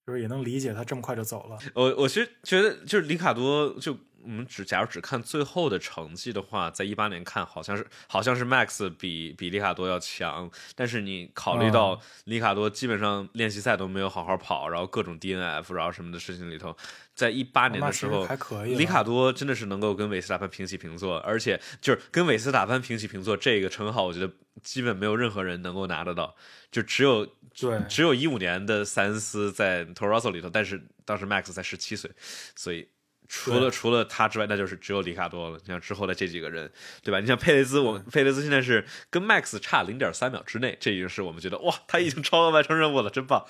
[0.05, 1.59] 就是也能理解他这么快就走了。
[1.73, 3.97] 我我其实觉得就是里卡多就。
[4.27, 16.75] 我们只假如只看最后的成绩的话，在一八年看好像是好像是 Max 比比里卡多要强，但是你考虑到里卡多基本上练习赛都没有好好跑，然后各种 DNF，然后什么的事情里头，
[17.15, 18.27] 在一八年的时候，
[18.65, 24.29] 里卡多真的是能够跟韦斯塔潘平起平坐，而且就是跟韦斯塔潘平起平坐这个称号，我觉得
[24.61, 26.35] 基本没有任何人能够拿得到，
[26.69, 27.25] 就只有
[27.57, 32.11] 对只有一五年的塞恩斯在 Toro Rosso 里头，但是当时 Max 才十七岁，
[32.53, 32.89] 所以。
[33.27, 35.57] 除了除了他之外，那就是只有里卡多了。
[35.57, 36.69] 你像之后的这几个人，
[37.03, 37.19] 对吧？
[37.19, 43.45] 你像佩雷兹，我们佩雷兹现在是跟 Max 差零点三秒之内，这已经是我们觉得哇，他已经超额完成任务了，真棒。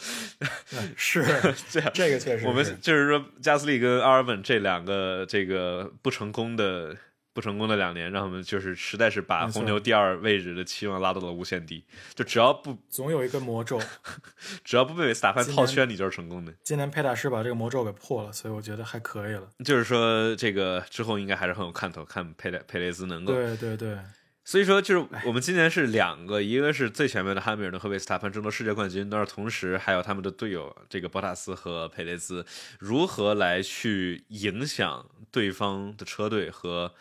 [0.98, 1.24] 是
[1.70, 6.96] 这样，这个确实，我们就是说加斯利跟阿尔文这两个这个不成功的。
[7.38, 11.86] 不成功的两年，让他们就是实在是把红牛第二位置的期望拉到了无限低。
[12.16, 13.80] 就只要不总有一个魔咒，
[14.66, 16.52] 只要不被维斯塔潘套圈，你就是成功的。
[16.64, 19.48] 今年佩大师把这个魔咒给破了，所以我觉得还可以了。
[19.64, 23.36] 就是说，这个之后应该还是很有看头，看佩雷佩雷兹能够。
[23.36, 23.96] 对对对。
[24.44, 32.44] 所以说，就是我们今年是两个，一个是最前面的汉密尔顿和维斯塔潘争夺世界冠军，但是同时还有他们的队友这个博塔斯和佩雷兹
[32.80, 36.96] 如何来去影响对方的车队和。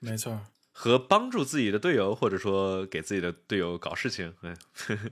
[0.00, 0.38] 没错，
[0.72, 4.56] 和帮助自己的队友，或者说给自己的队友搞事情，嗯，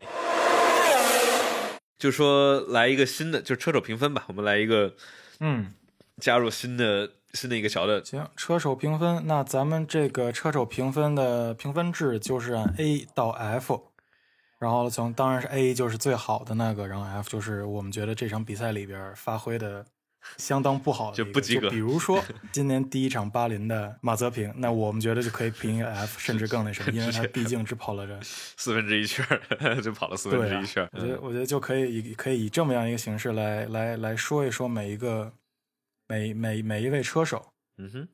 [1.99, 4.95] 就说来一个新的，就车手评分吧，我们来一个，
[5.41, 5.73] 嗯，
[6.21, 13.91] 加入新的新的一个小的，行，车手评分，那咱们这个车手评分的评分制就是按 A 到 F，
[14.59, 19.87] 然后从当然是 A 就是最好的那个，然后 F 就是我们觉得这场比赛里边发挥的。
[20.37, 21.71] 相当不好，就不及格。
[21.71, 28.19] 比如说 今年第一场巴林的马泽平，那我们觉得就可以评一个 F，甚至更那什么，因为他毕竟只跑了这
[28.57, 29.27] 四分之一圈，
[29.83, 30.89] 就跑了四分之一圈。
[30.93, 35.33] 我觉得，我觉得就可以以可以以这么样一个形式来来来说一说每一个
[36.09, 37.51] 每每每一位车手。
[37.79, 38.09] 嗯哼，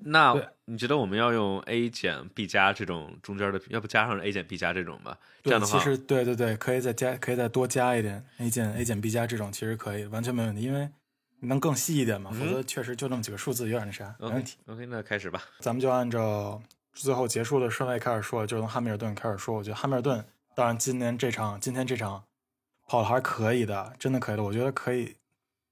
[0.00, 0.34] 那
[0.64, 5.18] 你觉得我们要用 A 减 B 加这种中间的，要不加上 A 减 B 加这种吧？
[5.42, 10.88] 这样的话，其实对对对，可以再加，可以再多加一点 A 减 A 减 B 加这种，其实可以完全没问题，因为。
[11.40, 12.30] 能更细一点吗？
[12.32, 14.56] 否则确实就那么几个数字有点那啥，没问题。
[14.66, 15.42] OK，那开始吧。
[15.60, 16.60] 咱们就按照
[16.92, 19.54] 最后结束的顺位开始说，就从汉密尔顿开始说。
[19.54, 20.24] 我觉得汉密尔顿，
[20.56, 22.24] 当然今年这场今天这场
[22.86, 24.42] 跑的还是可以的，真的可以的。
[24.42, 25.14] 我觉得可以，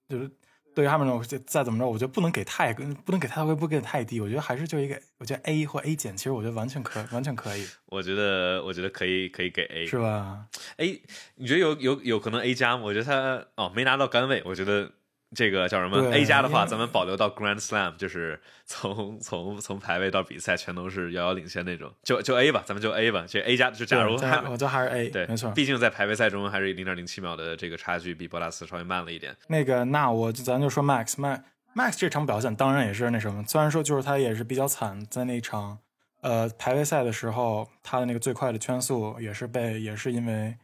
[0.08, 0.30] 就是
[0.72, 4.20] 对于汉密尔顿，再怎么着，我觉得不能给太不能给太高，不给太低。
[4.20, 7.66] 我觉得还是就一个，我觉得 A 或 A 减，其实我觉得完全可完全可以。
[7.86, 11.02] 我觉得我觉得可以可以给 A，是吧？A，
[11.34, 12.84] 你觉得有有有可能 A 加吗？
[12.84, 14.92] 我觉得他哦没拿到杆位，我觉得。
[15.34, 21.92] 这个叫什么？A 加的话，咱们保留到 Grand Slam，就是从从从排位到比赛全都是遥遥领先那种。
[22.04, 23.24] 就就 A 吧，咱们就 A 吧。
[23.28, 25.50] 这 A 加就假如，我觉得还是 A，对，没错。
[25.50, 29.36] 毕竟在排位赛中，还是零点零七秒的这个差距，比博拉斯稍微慢了一点。
[29.48, 31.40] 那个，那我咱就说 Max，Max
[31.74, 33.44] Max 这场表现当然也是那什么。
[33.46, 35.76] 虽然说就是他也是比较惨，在那场
[36.20, 40.56] 呃排位赛的时候，他的那个最快的圈速也是被也是因为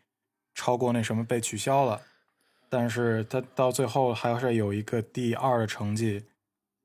[0.55, 2.01] 超过那什么被取消了。
[2.75, 6.25] 但是他到最后还是有一个第二的成绩，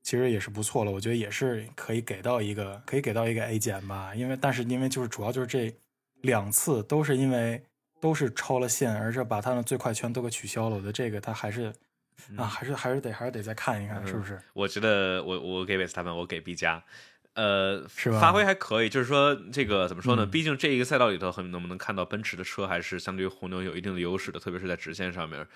[0.02, 0.92] 其实也是不错了。
[0.92, 4.14] 我觉得也是可以给到一个，可以给到一个 A 减吧。
[4.14, 5.74] 因为但是因为就是主要就是这
[6.20, 7.62] 两次都是因为
[8.00, 10.76] 都是超了线，而是把他们最快圈都给取消了。
[10.76, 11.72] 我觉得这个他还是
[12.36, 14.38] 啊，还是还是得还是得再看一看，是不是？
[14.52, 16.84] 我觉得我我给韦斯塔潘，我给 B 加。
[17.38, 18.18] 呃，是吧？
[18.18, 20.26] 发挥还可以，就是说这个怎么说呢？
[20.26, 25.46] 毕竟这一个赛道里头，很能不能看到奔驰的车还是相对于红牛有一定的优势的，特别是在直线上面，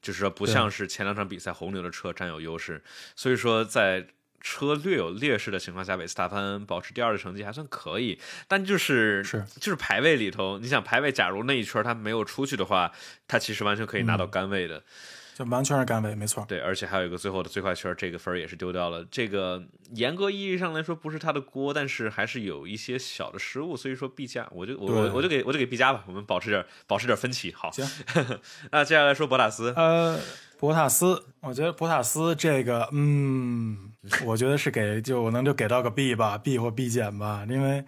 [0.00, 2.80] 就是说不像是前两场比赛红牛的车占有优势。
[3.16, 4.06] 所以说在
[4.40, 8.20] 车略有劣势的情况下，维斯塔潘保持第二的成绩还算可以。
[8.46, 12.92] 但就是是就是排位里头，你想排位，假如那一圈他没有出去的话，
[13.26, 14.84] 他其实完全可以拿到杆位的。
[15.34, 16.44] 就完全是杆位，没错。
[16.46, 19.04] 对，而且还有一个最后的最快圈，这个分也是丢掉了。
[19.10, 27.52] 这个严格意义上来说不是他的锅，但是还是有一些小的失误，所以说 B 加，我就我我就给我就给 B 加吧，我们保持点保持点分歧。
[27.52, 27.86] 好，行。
[28.70, 30.18] 那接下来说博塔斯，呃，
[30.58, 33.92] 博塔斯，我觉得博塔斯这个，嗯，
[34.26, 37.84] 我觉得是给就我能就给到个 B 吧，B 或 B 减吧，因为。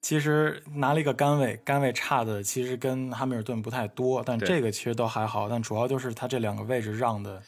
[0.00, 5.48] 其实拿了一个杆位，杆位差的其实跟汉密尔顿不太多，但这个其实都还好。
[5.48, 7.42] 但主要就是他这两个位置让的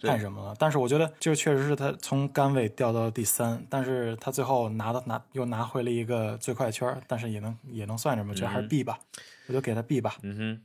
[0.00, 0.54] 太什么了。
[0.58, 8.30] 但是我觉得就确实是他从杆位掉到第三，但是他最后拿到拿又拿回了一个最快圈，但是也能也能算什么？
[8.30, 8.98] 我觉得还是 B 吧，
[9.48, 10.16] 我就给他 B 吧。
[10.22, 10.62] 嗯哼。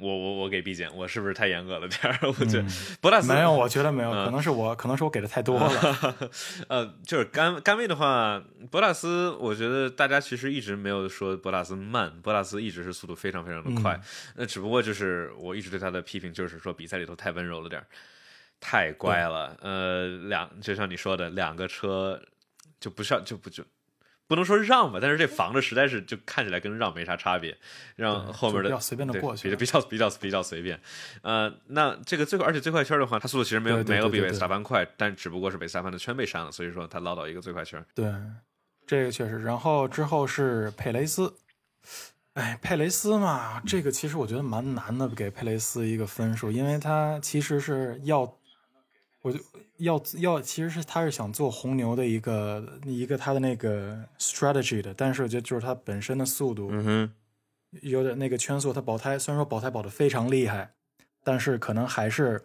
[0.00, 2.18] 我我我给 B 减，我是不是太严格了点儿？
[2.28, 2.64] 我觉得
[3.00, 6.30] 博塔斯没有，我觉得没有，可能是我，可能是我给的太多了。
[6.68, 14.00] 呃，就是甘甘位的话，博塔斯，我觉得大家其实一直没有说博塔斯慢，博塔斯一直是速度非常非常的快。
[14.36, 17.86] 那只不过就是我一直对他的批评就是说比赛里头太温柔了点儿，
[18.60, 19.56] 太乖了。
[19.60, 22.20] 呃，两就像你说的，两个车
[22.78, 23.64] 就不像就不就。
[24.28, 27.56] 不能说让吧，但是这防着实在是就看起来跟让没啥差别，
[27.96, 30.78] 让后面的比较随便的过去，比较比较比较随便。
[31.22, 37.82] 呃，那这个最快，而且最快圈的话，它速度其实没有没有比维斯塔潘快，但只不过是维斯塔潘的圈被删了，所以说他捞到一个最快圈。
[37.94, 38.12] 对，
[38.86, 39.42] 这个确实。
[39.42, 41.34] 然后之后是佩雷斯，
[42.34, 48.37] 哎，佩雷斯嘛，这个其实我觉得蛮难的，给佩雷斯一个分数，因为他其实是要
[49.22, 49.38] 我就
[49.78, 57.14] 要要，其实是他是想做红牛的一个一个他的那个 strategy 的，但是我觉得就是他本身的速度嗯哼，
[57.82, 60.72] 有点那个圈速，他保胎虽然说保胎保的非常厉害，
[61.24, 62.40] 但是可能还是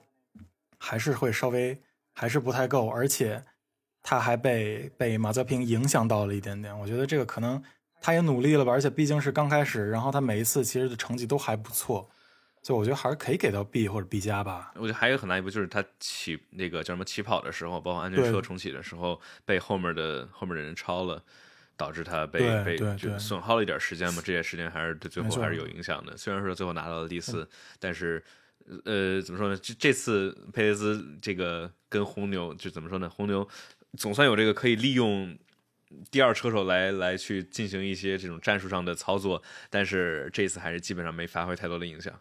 [0.79, 1.79] 还是会稍微
[2.13, 3.43] 还是不太够，而且
[4.01, 6.77] 他还被被马泽平影响到了一点点。
[6.77, 7.63] 我觉得这个可能
[8.01, 12.09] 他也努力了吧，而且毕竟是刚开始，然后他每一次其实的成绩都还不错，
[12.63, 14.71] 所以我觉得还是可以给到 B 或者 B 加吧。
[14.73, 21.21] 我觉得还有很大一步就是他起那个叫什么起跑的时候，包括安全车重启的时候，被后面的后面的人超了。
[21.75, 26.15] 导致他被被就损耗了一点时间嘛，这些时间还是对最后还是有影响的。
[26.15, 27.49] 虽然说最后拿到了第四，
[27.79, 28.23] 但是
[28.85, 29.57] 呃，怎么说呢？
[29.57, 33.09] 这这次佩雷兹这个跟红牛就怎么说呢？
[33.09, 33.45] 红牛
[33.97, 35.35] 总算有这个可以利用
[36.11, 42.13] 第二车手来来去进行一些这种战术上的操作，但是这次还是基本上没发挥太多的影响。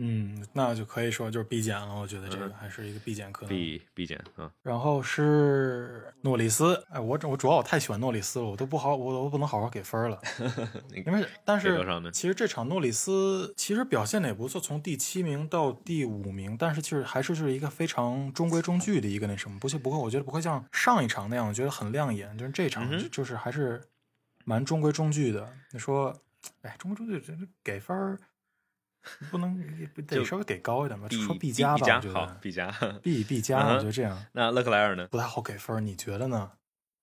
[0.00, 3.48] 嗯，那就可以说就是必减了，我觉得这个还是一个必减可能。
[3.48, 10.20] B B 减啊，然后是诺里斯，哎，我我主要我太喜欢诺里斯了，我都不好，我我不能好好给分了，
[10.94, 23.82] 因为但是其实这场诺里斯其实表现的也不错，从第七名到第五名，但是其实还是就是一个非常中规中矩的一个那什么，不是不会，我觉得不会像上一场那样，我觉得很亮眼，就是这场嗯就就是还是
[24.44, 25.52] 蛮中规中矩的。
[25.72, 26.16] 你说，
[26.62, 28.18] 哎，中规中矩，这这给分儿
[29.30, 29.58] 不能
[30.06, 32.70] 得稍微给高一点吧，说 B 加吧，加我觉得好 B 加。
[33.02, 34.26] B B 加，我觉得这样。
[34.32, 35.06] 那勒克莱尔呢？
[35.10, 36.50] 不太好给分儿，你觉得呢？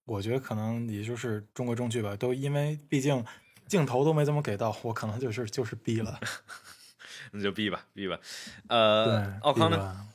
[0.06, 3.26] 我觉得可能也就是中规中矩吧，都因为毕竟
[3.68, 6.20] 镜头都没怎么给到，我可能就是就是 B 了。
[7.32, 8.20] 那就 B 吧，B 吧。
[8.68, 10.06] 对呃，，奥康呢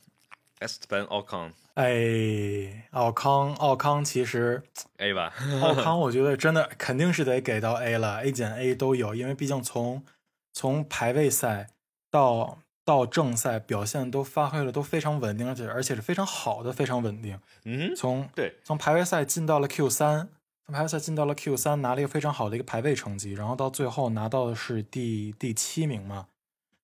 [0.60, 4.62] ？？Esteban 奥康哎，奥康，奥康其实
[4.98, 5.32] A 吧。
[5.60, 10.04] 奥康， 我觉得真的肯定是得给到 A 了，A 减 A 都有，因为毕竟从
[10.52, 11.68] 从排位赛
[12.10, 17.38] 到到正赛表现都发挥了都非常稳定，而且而且是非常好的，非常稳定。
[17.64, 20.28] 嗯，从对，从排位赛进到了 Q 三，
[20.66, 26.26] 从排位赛进到了 Q 三，拿了一个非常好的一个排位成绩，然后到最后拿到的是第第七名嘛，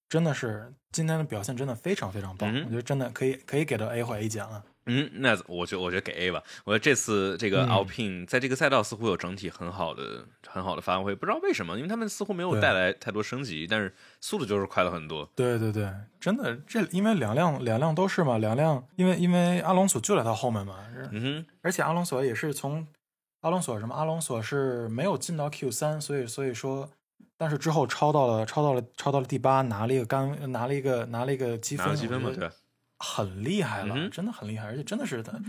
[0.08, 4.64] 真的是今天的表现真的非常非常棒，嗯我觉得真的可以可以给到 A 或 A 减了。
[4.86, 6.42] 嗯，那我觉我觉得给 A 吧。
[6.64, 15.28] 我觉得这次这个嗯 Alpine 在这个赛道似乎有整体很好的很好的发挥，不知道为什么，因为他们似乎没有带来太多升级，但是速度就是快了很多。
[15.34, 20.76] 对对对，真的这因为两辆两辆都是嘛，两辆因为因为阿隆索就在他后面嘛，
[21.10, 22.86] 嗯哼，而且阿隆索也是从
[23.40, 26.88] 阿隆索什么阿隆索是没有进到 Q 三，所以所以说，
[27.36, 32.54] 但是之后超到了超到了超到了第八，拿了一个杆拿了一个拿了一个积分，积分嘛，对吧？
[32.98, 35.40] 很厉害了，嗯真的很厉害，而且真的是的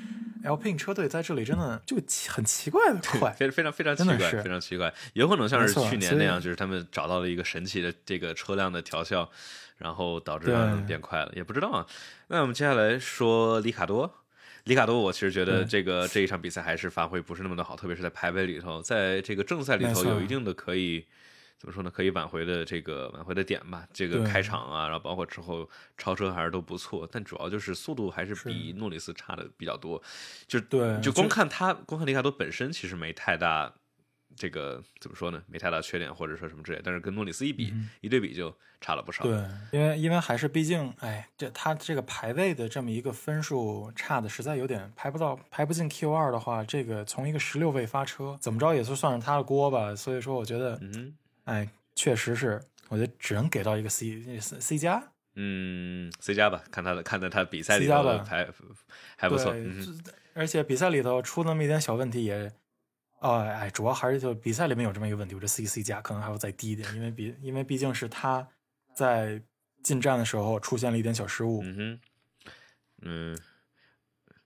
[0.44, 1.98] ，Alpine 车队在这里真的就
[2.30, 9.30] 很奇怪的快，非非常非常奇怪，非常奇怪，有可能像是去年那样，就是他们找到了一个神奇的这个车辆的调校，
[9.78, 11.86] 然后导致让他们变快了，也不知道啊。
[12.28, 14.14] 那我们接下来说里卡多。
[14.66, 21.06] 里卡多，我其实觉得这个这一场比赛还是发挥不是那么的好，特别是在排位里头，在这个正赛里头有一定的可以
[21.60, 21.90] 怎么说呢？
[21.90, 23.88] 可以挽回的这个挽回的点吧。
[23.92, 25.68] 这个开场啊，然后包括之后
[25.98, 30.02] 超车还是都不错，但主要就是速度还是比诺里斯差的比较多。
[30.48, 33.74] 就对就光看他，光看里卡多本身其实没太大
[34.36, 35.42] 这个怎么说呢？
[35.48, 39.24] 没太大缺点或者说什么之类，但是跟诺里斯一比、一对比就差了不少。
[39.26, 49.96] 嗯对，因为因为还是毕竟，哎，这他这个排位的这么一个分数差的实在有点排不到排不进 Q 二的话，这个从一个十六位发车，怎么着也是算是他的锅吧。
[49.96, 51.16] 所以说，我觉得，嗯哼
[51.48, 55.02] 哎，确实是，我觉得只能给到一个 C C 加，
[55.36, 58.48] 嗯，C 加吧，看他的看在他比赛里 C 加吧头还
[59.16, 59.56] 还不错。
[60.34, 62.52] 而且比赛里头出那么一点小问题也，
[63.22, 68.46] 哦，哎，主要还是就比赛里面有这么一个问题，我觉得 C C 加可能还要再低一点，因为比因为毕竟是他
[68.94, 69.42] 在
[69.82, 71.64] 进站的时候出现了一点小失误。
[71.64, 72.00] 嗯哼，
[73.04, 73.38] 嗯，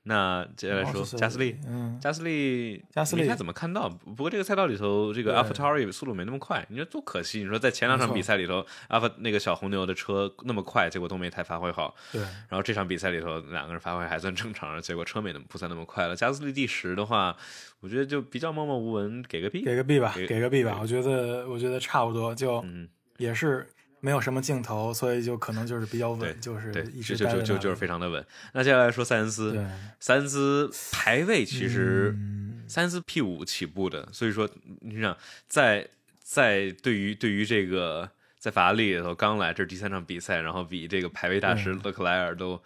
[0.04, 1.58] 那接下来说加斯利。
[1.68, 3.88] 嗯，加斯利，加斯利没太怎么看到。
[3.90, 7.40] 不过这个赛道里头，这个对 AlphaTauri 速度没那么快，你说多可惜。
[7.40, 11.94] 你说在前两场比赛里头，Alpha 那个小红牛的车那么快，结果都没太发挥好。
[12.12, 16.16] 对，然后这场比赛里头，两个人发挥还算正常，结果车没那么不算那么快了。
[16.16, 17.38] 加斯利第十的话，
[17.80, 19.64] 我觉得就比较默默无闻，给个 B。
[19.64, 20.80] 给个 B 吧，给给个 B 吧。
[20.82, 23.70] 我觉得我觉得差不多，就嗯，也是
[24.02, 28.26] 没有什么镜头，所以就可能就是比较对稳，就是对，一直就就就就是非常的稳。
[28.54, 29.66] 那接下来说塞恩斯，对，
[30.00, 34.50] 塞恩斯排位其实嗯塞恩斯 P 五起步的，所以说
[34.82, 35.88] 你想在
[36.20, 42.62] 在对于对于这个在法拉利里头刚来，这是第三场比赛，然后比这个排位大师勒克莱尔都。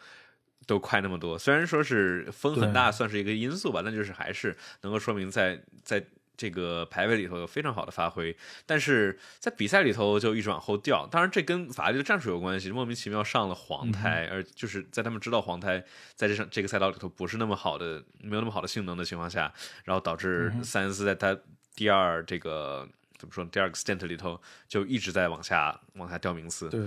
[0.68, 6.04] 都快那么多，虽然说是风很大，算是一个因素吧，但就是还是能够说明在在
[6.38, 11.08] 这个排位里头有非常好的发挥，但是在比赛里头就一直往后掉。
[11.08, 15.84] 当然，这跟法拉利的战术有关系，莫名其妙上了黄胎，而就是在他们知道黄胎
[16.16, 19.52] 在这上这个赛道里头不是那么好的，没有那么好的性能的情况下，
[19.84, 21.38] 然后导致塞恩斯在他
[21.76, 26.82] 第二这个怎么说第二个 stint 里头就一直在往下往下掉名次，对，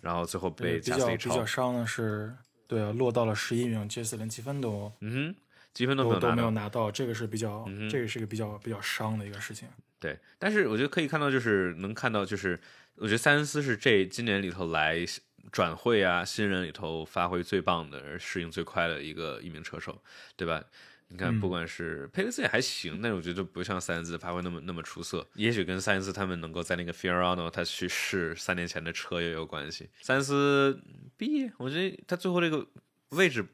[0.00, 1.46] 然后最后被比加斯利超较比较。
[1.46, 2.34] 伤的是，
[2.66, 5.41] 对啊，落到了十一名，杰斯连积分都嗯哼，
[5.74, 6.90] 积分都没都都没有有拿到。
[6.90, 9.68] 这个是比较，嗯这个是个比较比较伤的一个事情。
[9.98, 12.60] 对，但是我觉得可以看到，就是能看到，就是
[12.96, 15.04] 我觉得塞恩斯是这今年里头来
[15.50, 20.02] 转会啊新人里头发挥最棒的、而适应最快的一个一名车手，
[20.36, 20.62] 对吧？
[21.08, 25.24] 你看，嗯不管是佩雷斯也还行，但是我觉得不像塞恩斯发挥那么那么出色。
[25.34, 29.90] 也许跟塞恩斯他们能够在那个 Fiorano 他去试三年前的车也有关系。
[30.00, 30.80] 塞恩斯
[31.18, 32.66] B，我觉得他最后这个
[33.10, 33.44] 位置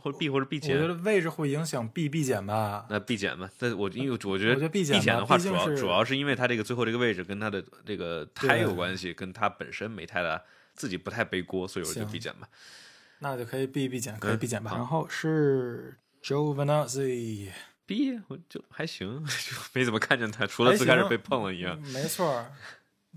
[0.00, 2.86] 或者 B 或者 B 减我觉，得位置会影响 B B 减吧。
[2.88, 10.42] 那 B 减吧，但我因为我觉得 B 减的话，主要主要是因为它这个最后这个位置跟它的这个胎有关系，跟它本身没太大
[10.74, 12.48] 自己不太背锅，所以我就行 B 减吧。
[13.20, 14.70] 那就可以 B B 减，可以嗯 B 减吧。
[14.70, 21.80] 好然后是 Giovinazzi，B 我就还行， 就没怎么看见他，除了最开始被碰了一样。
[21.92, 22.52] 没错儿。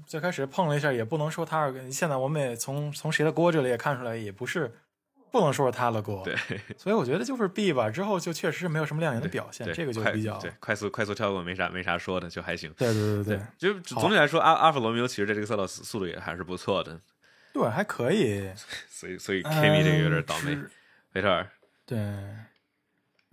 [0.07, 1.91] 最开始碰了一下，也不能说他是。
[1.91, 4.73] 现在我们也从从谁的锅这里也看出来，也不是
[5.33, 6.21] 不能说是他的锅。
[6.23, 6.35] 对
[6.77, 12.71] 所以我觉得就是 B 吧，之后就确实是没有什么亮眼的表现，对，这个就比较对快速快速跳过没啥没啥说的，就还行。
[12.77, 17.01] 对对对对就总体来说，阿阿尔法罗密欧其实在这个赛道速速度也还是不错的，
[17.51, 18.47] 对，还可以。
[18.87, 20.69] 所以所以 Kimi 这个有点倒霉嗯。
[21.13, 21.47] 维特尔，
[21.85, 21.97] 对，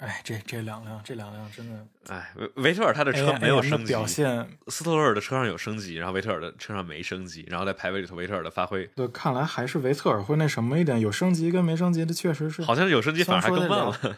[0.00, 13.94] 哎，这这两辆，这两辆真的哎，维维特尔他的车没有升级，表现，斯特罗尔的车上有升级，然后维特尔的车上没升级，然后在排位里头维特尔的发挥对，看来还是维特尔会那什么一点，有升级跟没升级的确实是好像有升级反而还更慢了。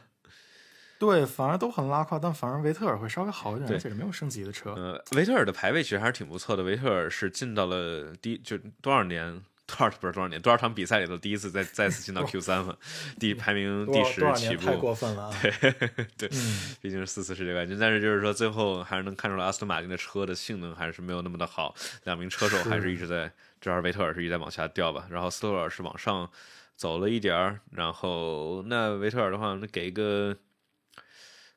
[1.00, 4.72] 对，反而都很拉胯，但反而维特尔会稍微好一点，而且是没有升级的车。
[4.74, 6.62] 呃，维特尔的排位其实还是挺不错的。
[6.62, 9.42] 维特尔是进到了第就多少年
[9.76, 12.76] 多少不是多少年多少场比赛里头第一次再再次进到 Q 三嘛，
[13.18, 14.76] 第排名第十起步年太。
[14.76, 15.34] 过分了啊！
[16.18, 26.28] 对，嗯，毕竟是四次世界冠军，但是就是说最后还是能看出来阿斯顿马丁的车的性能还是没有那么的好，两名车手还是一直在，至少维特尔是一直在往下掉吧，然后斯托尔是往上
[26.76, 30.36] 走了一点儿，然后那维特尔的话，那给一个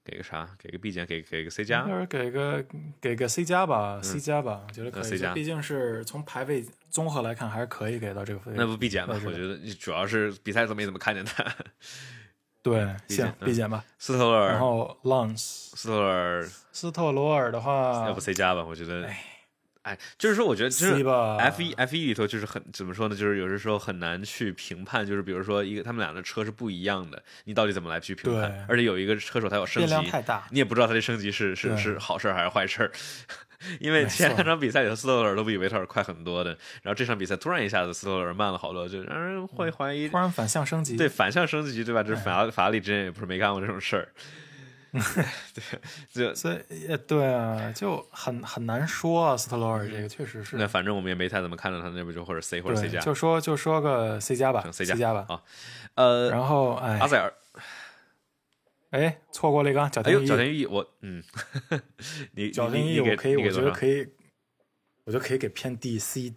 [0.05, 0.47] 给个啥？
[0.59, 2.63] 给个 B 减，给给个 C 加给个
[3.01, 5.03] 给个 C 加吧，C 加吧，我觉得可以。
[5.03, 8.53] ，C 加毕竟是从排位综合来看，还是可以给到这个分。
[8.55, 9.19] 那不 B 减吧位？
[9.19, 11.43] 置我觉得主要是比赛都没怎么看见他。
[12.61, 13.83] 对，行，B 减吧。
[13.97, 18.63] 斯托尔，然后 Lance 斯托尔，斯特罗尔的话，要不 C 加吧？
[18.63, 19.23] 我觉得哎，
[19.85, 21.03] 哎，就是说，我觉得就是
[21.39, 23.15] F 一 F 一里头就是很怎么说呢？
[23.15, 28.65] 就是有的时候很难去评判，就是比如说一个他们俩的车是不一样的，你到底怎么来去评判？
[28.67, 30.43] 而且有一个车手他有升级，量太大。
[30.49, 32.91] 你也不知道他这升级是是是好事儿还是坏事儿。
[33.79, 36.49] 因为前两场比赛里头，斯托尔都比维特尔快很多的，
[36.81, 42.01] 然后这场比赛突然一下子斯托尔慢了好多，就让人会怀疑突然反向升级，对反向升级，对吧？
[42.01, 44.09] 这哎法拉法拉利之前也不是没干过这种事儿。
[45.53, 49.37] 对，就所以也对啊，就很很难说啊。
[49.37, 50.57] 斯特罗尔这个确实是。
[50.57, 55.13] 那，反正我们也没太怎么看到他那边就或者 C 或者 C，加，就说就说个 C 加吧整 C，C 加。
[55.13, 55.25] 吧。
[55.29, 55.41] 啊。
[55.95, 56.99] 呃，然后哎。
[56.99, 57.33] 阿塞尔，
[58.91, 61.23] 哎，错过了一个角哎呦，角田裕，我嗯，
[62.35, 64.07] 你角田翼，你你给我可以，我觉得可以，
[65.05, 66.33] 我觉得可以给偏 D C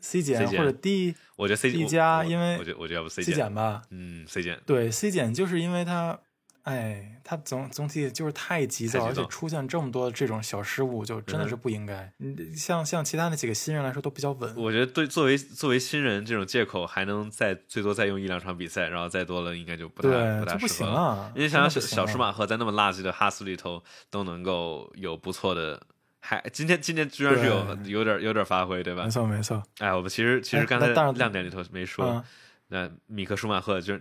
[0.00, 0.46] C 减。
[0.46, 3.82] 或者 D 我觉得 C 加因为我觉得我觉得要不 C C 减吧。
[3.90, 6.18] 嗯，C 减，对 C 减，就是因为它，
[6.64, 12.10] 哎，他总总体就是太急躁，而且出现这么多这种小失误，就真的嗯是不应该。
[12.18, 14.56] 嗯，像像其他那几个新人来说都比较稳。
[14.56, 20.96] 我觉得对作为作为新人这种借口还能再最多再用一两场比赛，然后再多了应该就不太，不太不适合了。
[20.96, 21.32] 行了。
[21.36, 25.78] 你想想小舒马赫在那么垃圾的哈斯里头都能够有不错的，
[26.20, 29.10] 还今天今天居然是有有点有点发挥，对吧没？
[29.10, 29.62] 错没错。
[29.80, 32.24] 哎，我们其实其实哎刚才亮点里头没说，嗯，
[32.68, 33.98] 那米克舒马赫就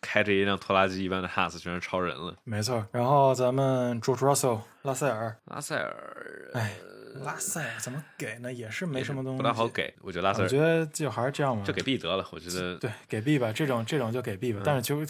[0.00, 2.34] 开着一辆拖拉机一般的哈斯，居然超人了。
[2.44, 2.86] 没错。
[2.92, 6.74] 然后咱们 George Russell 拉塞尔，拉塞尔，哎，
[7.22, 8.52] 拉塞尔怎么给呢？
[8.52, 9.66] 也是没什么东西，不大好。
[9.68, 14.60] 给，我觉得拉塞尔我觉得就还是这样吧，就给 B 得了，我觉得对给 B 吧，这种这种就给 B 吧。
[14.64, 15.04] 但是就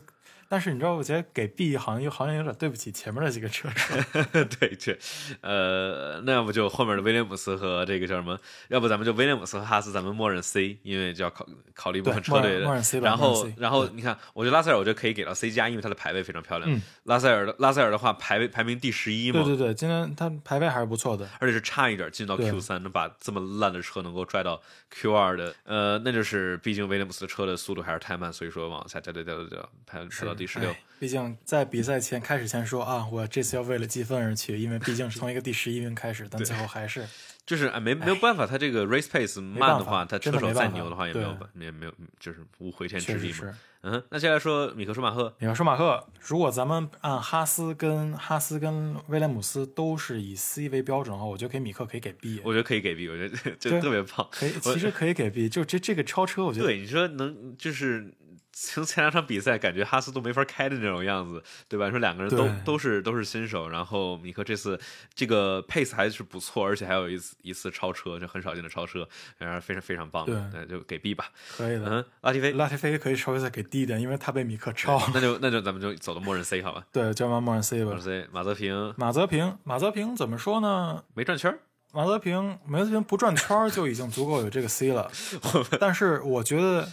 [0.49, 3.95] 但是你知道，我觉得给 B 好像又好像有点对不起前面的几个车手。
[4.59, 4.99] 对对，
[5.43, 8.39] 呃，那要不就后面的威廉姆斯和这个叫什么？
[8.69, 12.65] 要不咱们就威廉姆斯和哈斯，咱们默认 C，因为就要考考虑一部分，车队的。
[12.65, 13.07] 默认 C 吧。
[13.09, 16.73] 然后然后你看，我觉得拉塞尔，我觉得可以给到 C 加，因为他的排位非常漂亮。
[16.73, 21.27] 嗯拉塞尔的拉塞尔的话，排位排名第十一嘛，对对对，今天他排位还是不错的。
[21.41, 30.81] 而且是差一点进到 Q 三，能把这么烂的车能够拽到 Q 二的，呃，那就是毕竟威廉姆斯的车的速度还是太慢，所以说往下掉掉掉掉掉，排排到第十六哎。
[31.01, 37.07] 毕竟在比赛前开始前说啊，我这次要为了积分而去，因为毕竟是从一个第十一名开始，但最后还是
[37.47, 43.57] 就是啊，没没有办法，他这个 race pace 慢的话，他车手再牛的话也没有对办，也没有，就是无回天之力嘛。
[43.83, 54.29] 嗯，那接下来说米克舒马赫，米克舒马赫，如果咱们按哈斯跟哈斯跟威廉姆斯都是以 C 为标准的话，我觉得给米克可以给 B，我觉得可以给 B，我觉得 就对特别棒。
[54.33, 58.13] 可以，其实可以给 B，就这这个超车，我觉得对，你说能就是
[58.61, 61.89] 从 前两场比赛，感觉哈斯都没法开的那种样子，对吧？
[61.91, 64.79] 说两个人都都是都是新手，然后米克这次
[65.15, 71.31] 这个 pace 还是不错，而且还有一次一次超车，就很少见的超车，然后非常非常棒对，那就给 B 吧。
[71.57, 71.87] 可以的。
[71.89, 75.01] 嗯，拉提菲，拉提菲可以稍微再给低一点，因为他被米克超。
[75.15, 76.85] 那就那就咱们就走到默认 C 好吧？
[76.91, 78.03] 对，叫马莫尔 C 吧默认。
[78.03, 81.05] C，马泽平马泽平，马泽平怎么说呢？
[81.15, 81.59] 没转圈儿，
[81.93, 85.11] 马泽平，马泽平不转圈儿就已经足够有这个 C 了。
[85.79, 86.89] 但是我觉得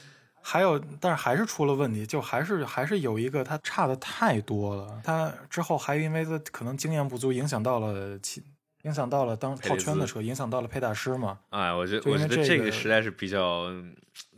[0.48, 5.02] 还有，但是还是出了问题，就还是还是有一个他差的太多了。
[5.04, 8.44] 他之后还因为他可能经验不足，影响到了其
[8.84, 11.40] 影响到了当套圈的车，影响到了佩大师嘛。
[11.50, 13.96] 哎，我觉得我觉得这这个个实在是比较，嗯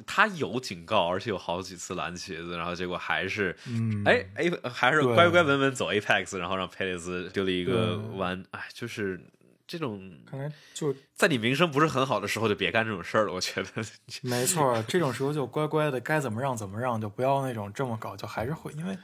[0.07, 9.19] 他有警告，而且有好几次蓝旗子，然后结果还是，嗯，哎 A 还是乖乖稳稳走 Apex，然后让佩雷斯丢了一个弯，哎，就是
[9.67, 13.69] 这种看来就在你名声不是很好的时候就别干这种事儿了，我觉得。
[14.23, 18.97] 没错，这种时候就乖乖的该怎么让怎么让，就不要那种这么搞，就还是会因为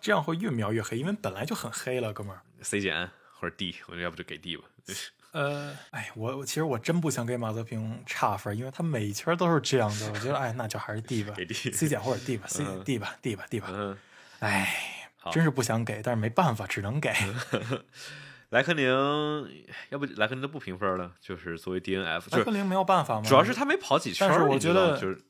[0.00, 2.40] 这样会越描越黑，因为本来就很黑了，哥们儿。
[2.62, 4.64] C 减或者 D，我要不就给 D 吧。
[5.32, 13.98] 呃，哎，我我其实我真不想给马泽平差分，因为他每一圈都是这样的，我觉得哎，那就还是 D 吧给 D，C 减或者 D 吧，C 嗯 D 吧，D 吧，D 吧，嗯，
[14.38, 17.12] 哎，真是不想给，但是没办法，只能给。
[18.50, 18.86] 莱克宁，
[19.90, 25.20] 要不莱克宁都不评分了，就是作为 DNF，莱克宁没有办法嘛，主要是他没跑几圈，但是我觉得就是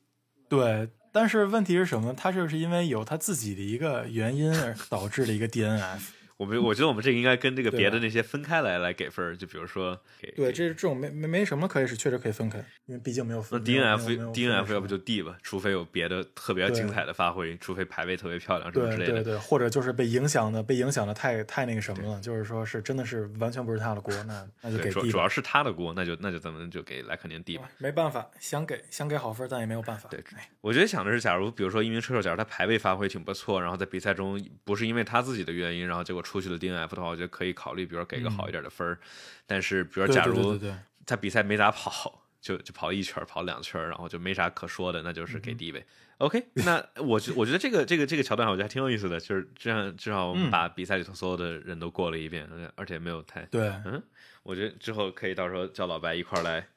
[0.47, 2.13] 对，但是问题是什么？
[2.13, 6.16] 他就是因为有他自己的一个原因而导致的一个 DNF。
[6.37, 13.63] 我们我觉得我们这个应该跟这个别的那些分开来来给分儿，就比如说给对，给这这种没没没什么可以是确实可以分开，因为毕竟没有那分。
[13.63, 19.13] 那 DNF 没有没有 DNF 要不就 D 吧，除非有别的特别精彩的发挥，除非排位特别漂亮什么之类的。
[19.13, 25.09] 对对对，或者就是被影响的，被影响的太太那个什么了，就是说是真的是完全不是他的锅，那那就给 D。
[25.09, 27.67] 主要是他的锅，那就那就咱们就给莱肯宁 D 吧。
[27.79, 30.07] 没办法，想给想给好分，但也没有办法。
[30.09, 38.99] 对哎我觉得想的是，假如比如说一名车手，假如他排位发挥挺不错，然后在比赛中不是因为他自己的原因，然后结果出去了 DNF 的话，我觉得可以考虑，比如说给个好一点的分儿。
[39.45, 40.59] 但是比如说假如
[41.05, 45.85] 他比赛没咋跑，就就跑一圈儿跑两圈儿，然后就没啥可说的，那就是嗯给 D 呗。
[46.17, 50.51] OK， 那我觉我觉得这个这个这个桥段，我觉得还挺有意思的，就是这样至少我们嗯。
[50.51, 53.69] 把比赛里头所有的人都过了一遍，而且没有太对。
[53.85, 54.03] 嗯，
[54.43, 56.67] 我觉得之后可以到时候叫老白一块儿来，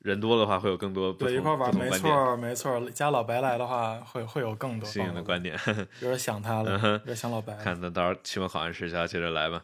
[0.00, 1.90] 人多的话会有更多不对，一同块玩，没。
[1.90, 2.90] 错没错。
[2.90, 5.58] 加老白来的话，会会有更多新颖的观点，
[6.00, 7.54] 有点想他了，有点想老白。
[7.56, 9.62] 看那到时候期末考完试就要接着来吧。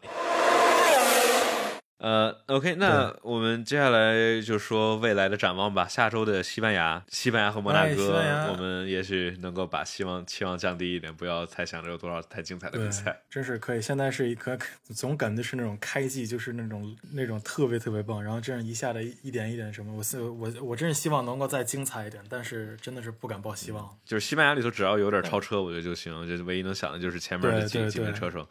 [1.99, 5.87] 呃，OK，那我们接下来就说未来的展望吧。
[5.87, 8.21] 下周的西班牙、西班牙和摩纳哥，
[8.51, 13.81] 我们也许能够把希望期望降低一点，不要猜想着有多少太精彩的比赛。，真是可以。
[13.81, 14.55] 现在是一颗
[14.93, 23.97] 总感觉是那种开季，就是那种那种特别特别棒，然后这样一下的一一点一点什么，我是我我真是希望能够再精彩一点，但是真的是不敢抱希望。
[24.05, 26.27] 就是西班牙里头只要有点超车，我觉得就行。
[26.27, 28.47] 就是唯一能想的就是前面的几几名车手，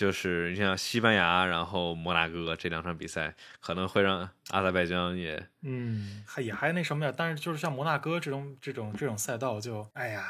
[0.00, 10.26] 就是你像西班牙，然后摩纳哥这两场比赛，可能会让阿塞拜疆也嗯，还也还那什么点，但是就是像摩纳哥这种这种这种赛道就，哎呀，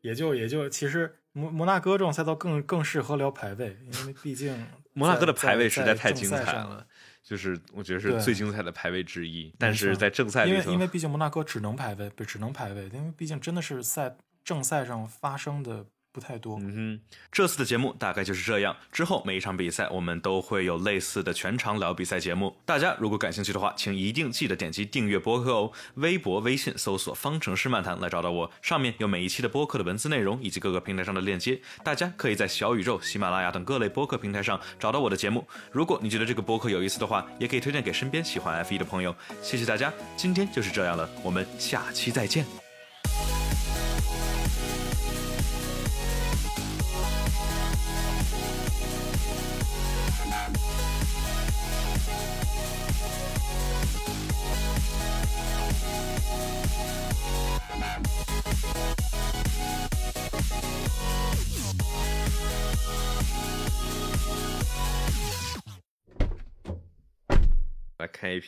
[0.00, 6.86] 也就也就其实摩摩纳哥这种赛道更更适合聊排位，因为毕竟 摩纳哥的排位实在太精彩了，
[7.22, 9.54] 就是我觉得是最精彩的排位之一。
[9.58, 16.58] 但是在正赛里头因为因，为毕竟摩纳哥只能排位，不只能排位，因为毕竟真的是赛正赛上发生的不太多。
[16.60, 17.00] 嗯哼，
[17.30, 18.76] 这次的节目大概就是这样。
[18.90, 22.56] 之后每一场比赛，我们都会有类似的全场聊比赛节目。
[22.64, 25.72] 大家如果感兴趣的话，请一定记得点击订阅播客哦。
[25.94, 31.60] 微博、微信搜索“方程式漫谈”来找到我，上面有每一期的播客的文字内容以及各个平台上的链接。
[31.84, 35.46] 大家可以在小宇宙、喜马拉雅等各类播客平台上找到我的节目。
[35.70, 39.14] 如果你觉得这个播客有意思的话，也可以推荐给身边喜欢 F 1的朋友。
[39.42, 42.69] 谢谢大家，今天就是这样了，我们下期再见。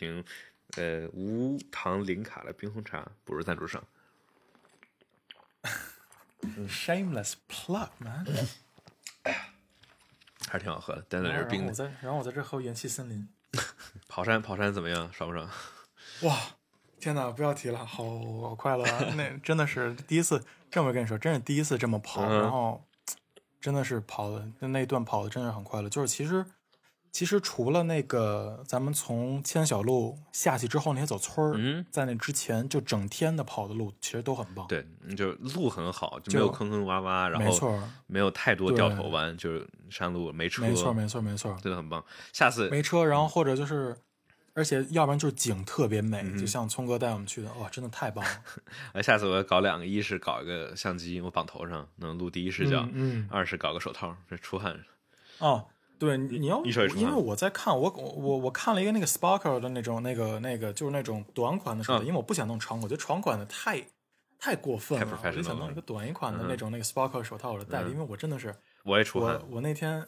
[0.02, 0.24] 瓶
[0.76, 3.82] 呃无糖零卡的冰红茶，不是赞助商。
[6.66, 8.26] Shameless plug, man.
[10.48, 11.68] 还是挺好喝的，但那是然后冰的。
[11.68, 13.28] 我在，然后我在这喝元气森林，
[14.08, 15.10] 跑山跑山怎么样？
[15.12, 15.48] 爽不爽？
[16.22, 16.36] 哇，
[16.98, 18.04] 天哪，不要提了，好
[18.40, 19.14] 好快乐啊！
[19.14, 22.84] 那真的是第一次，这么跟你说，真是第一次这么跑，嗯然后
[23.60, 25.88] 真的是跑的那那一段跑的真的是很快乐。
[25.88, 26.44] 就是其实
[27.12, 34.84] 其实除了那个咱们从千小路下去之后那些走村儿，嗯，在那之前就整天的跑的路其实都很棒。，对，
[35.16, 42.02] 就路很好，就没有坑坑洼洼，然后没错，没有太多掉头弯，就是山路没车，没错，没错，没错，真的很棒。
[42.32, 43.96] 下次没车，然后或者就是。
[44.54, 48.30] 而且要不然就是景特别美，嗯就像聪哥带我们去的，哇，真的太棒了！
[48.92, 54.78] 哎，下次我要搞两个，一是搞一个相机，我绑头上能录第一视角；嗯，嗯二是搞个手套，这出汗。
[55.38, 55.64] 哦，
[56.02, 56.60] 对，你你要
[56.96, 63.80] 因为我在看我我我看了一个那个 Sparkle 的那种那个那个就是那种短款的手套，嗯因为我不想弄长款，我觉得长款的太
[64.36, 70.04] 太过分了，我就想弄一个短一款的嗯那种那个 Sparkle 手套我就戴着，嗯因为我真的是我也出汗我，我那天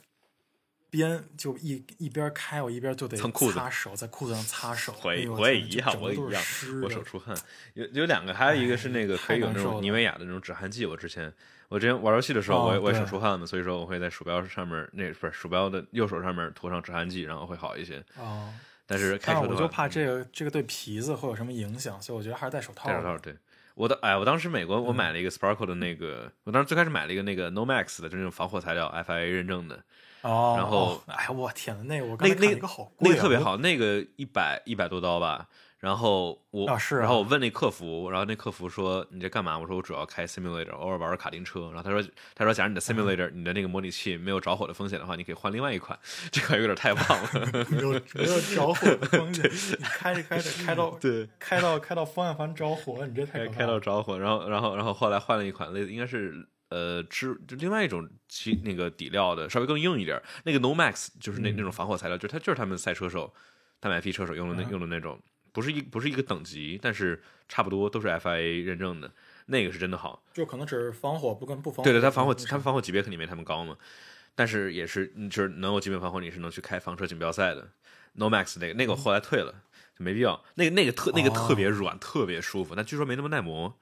[0.90, 5.22] 边就一一边开我一边就得蹭裤子擦手，在裤子上擦手，我也
[5.60, 6.42] 一样，我也一样
[6.82, 7.36] 我手出汗。
[7.74, 10.84] 有有两个，还有一个是那个可以有那种妮维雅的那种止汗剂。
[10.86, 11.32] 我之前
[11.68, 18.02] 我之前玩游戏的时候，哦我也我也手出汗嘛，所以说我会在鼠标上面那不是鼠标的右手上面涂上止汗剂，然后会好一些。
[18.18, 18.52] 哦。
[18.86, 22.88] 但是开但车的话，是我就怕这个这个对皮子会有什么影响，所以我觉得还是戴手套。
[22.88, 23.34] 戴手套，对。
[23.74, 29.82] 我的哎，我当时美国我买了一个 Sparkle 的那个，我当时最开始买了一个那个 Nomax 的，就是那种防火材料 FIA 认证的，
[30.20, 35.48] 哦，然后哦哎呀，我天呐，那个我刚才那个那个看了一个好贵、啊，那个特别好，那个一百一百多刀吧。
[35.84, 39.58] 然后我，啊是啊然后我问那客服，然后那客服说你在干嘛？
[39.58, 41.70] 我说我主要开 simulator，偶尔玩玩卡丁车。
[41.72, 42.02] 然后他说，
[42.34, 45.98] 他说假如你的 simulator，、你的那个模拟器没有着火的风险的话，你可以换另外一款。
[46.32, 47.28] 这款有点太棒了。
[47.68, 49.44] 没有没有着火的风险，
[49.78, 53.66] 你开着开着开到对，开到开到方向盘着火，你这太开。
[53.66, 60.18] 到着火，然后然后然后后来换了一款类似应该是呃织就另外一种其那个底料的，稍微更硬一点。
[60.44, 63.34] 那个 Nomax 就是那、那种防火材料，就是它就是他们赛车手、
[63.80, 65.20] 大麦 P 车手用的那、嗯用的那种，
[65.54, 69.10] 不是一不是一个等级，但是差不多都是 FIA 认证的，
[69.46, 70.22] 那个是真的好。
[70.34, 71.84] 就可能只是防火不跟不防火。
[71.84, 73.76] 对对，它防火它它防火级别肯定没他们高嘛，
[74.34, 77.68] 但是也是嗯就是能有基本防火，你是能去开房车锦标赛的。
[78.18, 79.62] Nomax 那个那个我后来退了，
[79.96, 80.44] 就没必要。
[80.56, 83.72] 那个那个特那个特别软，特别舒服，但据说没那么耐磨。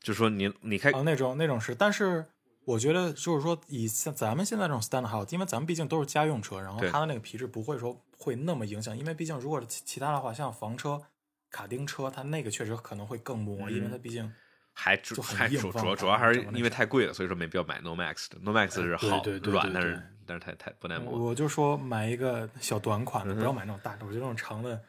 [0.00, 2.24] 就是说你你开啊那种那种是，但是
[2.66, 11.00] 我觉得就是说以像咱们现在这种 stand 好，因为咱们毕竟都是家用车，然后它的那个皮质不会说会那么影响，因为毕竟如果是其其他的话，像房车、
[11.48, 14.32] 卡丁车，它那个确实可能会更磨，因为它毕竟
[14.72, 18.38] 还主还主要主要还是因为太贵了，所以说没必要买 Nomax 的。
[18.40, 21.16] Nomax 是好对对但是但是太太不耐磨。
[21.16, 24.04] 我就说买一个小短款的，嗯不要买那种大的。
[24.04, 24.82] 我觉得那种长的，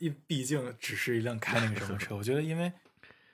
[0.00, 2.14] 一毕竟只是一辆开那个什么车。
[2.14, 2.70] 我觉得因为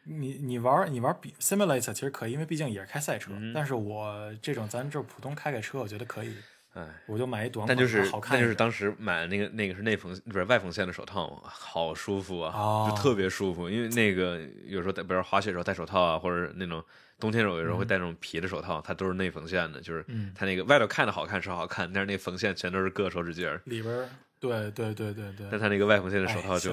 [0.04, 3.32] 你你玩你玩比 simulator 其实可以，因为毕竟也是开赛车。
[3.34, 6.34] 嗯但是我这种咱这普通开开车，我觉得可以，
[6.74, 8.54] 哎，我就买一短款，但就是好看但就是。
[8.54, 13.68] 当时买的那个那个是内缝不是外缝线的手套，好舒服啊，哦就特别舒服。
[13.70, 16.82] 因为那个有时候戴，比如滑雪的时候戴手套啊，或者那种
[17.20, 23.60] 冬天有时候会戴那种皮的手套，它都是内缝线的，就是嗯它那个外头看着好看是好看，但是那缝线全都是硌手指尖儿。
[23.66, 24.08] 里边儿
[24.40, 26.72] 对对对对对，但它那个外缝线的手哎套就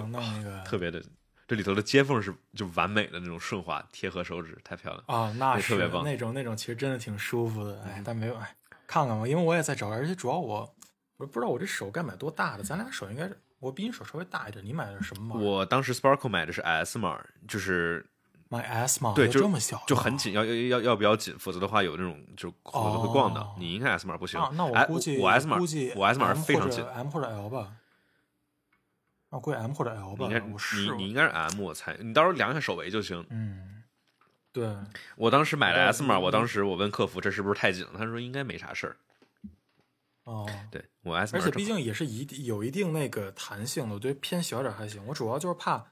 [0.66, 1.00] 特别的，
[1.50, 5.04] 这里头的接缝是就完美的那种顺滑贴合手指，太漂亮。
[5.08, 7.82] 啊，那是特别棒嗯那种那种，其实真的挺舒服的。
[7.82, 10.76] 哎，但没有哎，看看吧，因为我也在找，而且主要我
[11.18, 15.42] 我不知道我这手该买多大的，咱俩手应该是我比你手稍微大一点，你买的是什么码？
[15.42, 18.06] 我当时 Sparkle 买的是 S 码，就是
[18.48, 23.42] 买 S 码，有对就这么小，就很紧，要要要要比较紧，否则的话有那种就否则会逛到。
[23.42, 24.52] 哦你应该 S 码不行啊。
[24.54, 27.74] 那我哎估计我 S 码估计我 S 码非常紧，M 或者 L 吧。
[29.30, 33.26] 那我估计 M 或者 L 吧你应该，你你应该是 M 我猜，你到时候量一下手围就行。
[33.30, 33.84] 嗯，
[34.52, 34.76] 对，
[35.16, 38.98] 我当时买了 S 码，嗯我当时我问客服这是不是太紧了，他说应该没啥事儿。
[40.24, 45.06] 哦，对我 S 码，而且毕竟也是一定有一定那个弹性的，我觉得偏小点儿还行。
[45.06, 45.84] 我主要就是怕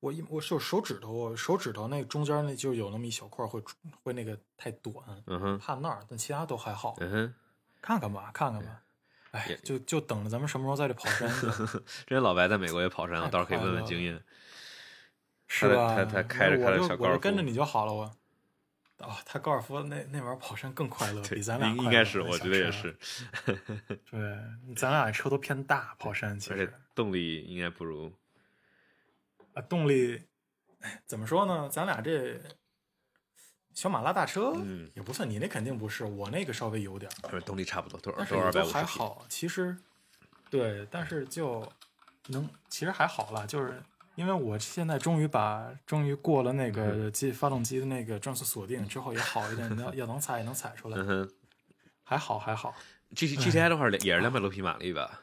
[0.00, 3.60] 我一我手手指头，我手指头那中间那就有那么一小块会
[4.02, 4.94] 会那个太短，
[5.26, 6.94] 嗯哼怕那儿，但其他都还好。
[7.00, 7.34] 嗯哼，
[7.82, 8.82] 看看吧，看看吧。
[9.32, 11.46] 哎也，就就等着咱们什么时候再去跑山去，
[12.06, 14.22] 之前老白在美国也跑山，了到时候可以问问经验。
[15.50, 15.94] 是吧？
[15.94, 18.04] 他他开着开着小高尔夫我就跟着你就好了，我。
[18.98, 22.96] 哦，他高尔夫那那玩意儿跑山更快乐， 比咱俩应应该是，我觉得也是，
[24.10, 28.12] 对，咱俩车都偏大，跑山其实动力应该不如。
[29.54, 30.20] 啊，动力
[30.80, 31.68] 哎怎么说呢？
[31.70, 32.40] 咱俩这
[33.78, 38.98] 小马拉大车嗯也不算，你那肯定不是，我那个稍微有点儿，不是动力差不多，都但是都二也都还百五十匹。
[38.98, 39.24] 好。
[39.28, 39.76] 其实
[40.50, 41.64] 对，但是就
[42.26, 43.80] 能其实还好啦，就是
[44.16, 51.30] 因为我现在终于把终于过了那嗯个机发动机的那个转速锁定之后也好一点， 要要能踩也能踩出来嗯，
[52.02, 52.74] 还好还好。
[53.14, 55.20] G T G T I 的话也是两百多匹马力吧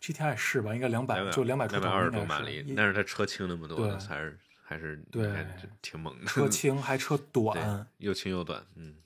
[0.00, 0.74] ，GTI 是吧？
[0.74, 5.46] 应该两百就两百出头，两百二十多马力，但是它车轻那么多还是还是对还
[5.82, 8.96] 挺猛的，车轻还车 短，，又轻又短，嗯，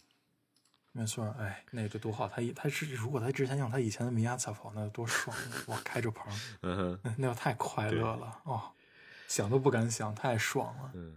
[0.92, 1.26] 没错。
[1.38, 2.28] 哎，那这多好！
[2.28, 5.36] 他以他是如果他之前用他以前的米亚萨跑，那多爽！
[5.66, 6.32] 我开着棚，
[6.62, 8.70] 嗯哼，那要太快乐了哦，
[9.26, 10.92] 想都不敢想，太爽了。
[10.94, 11.16] 嗯。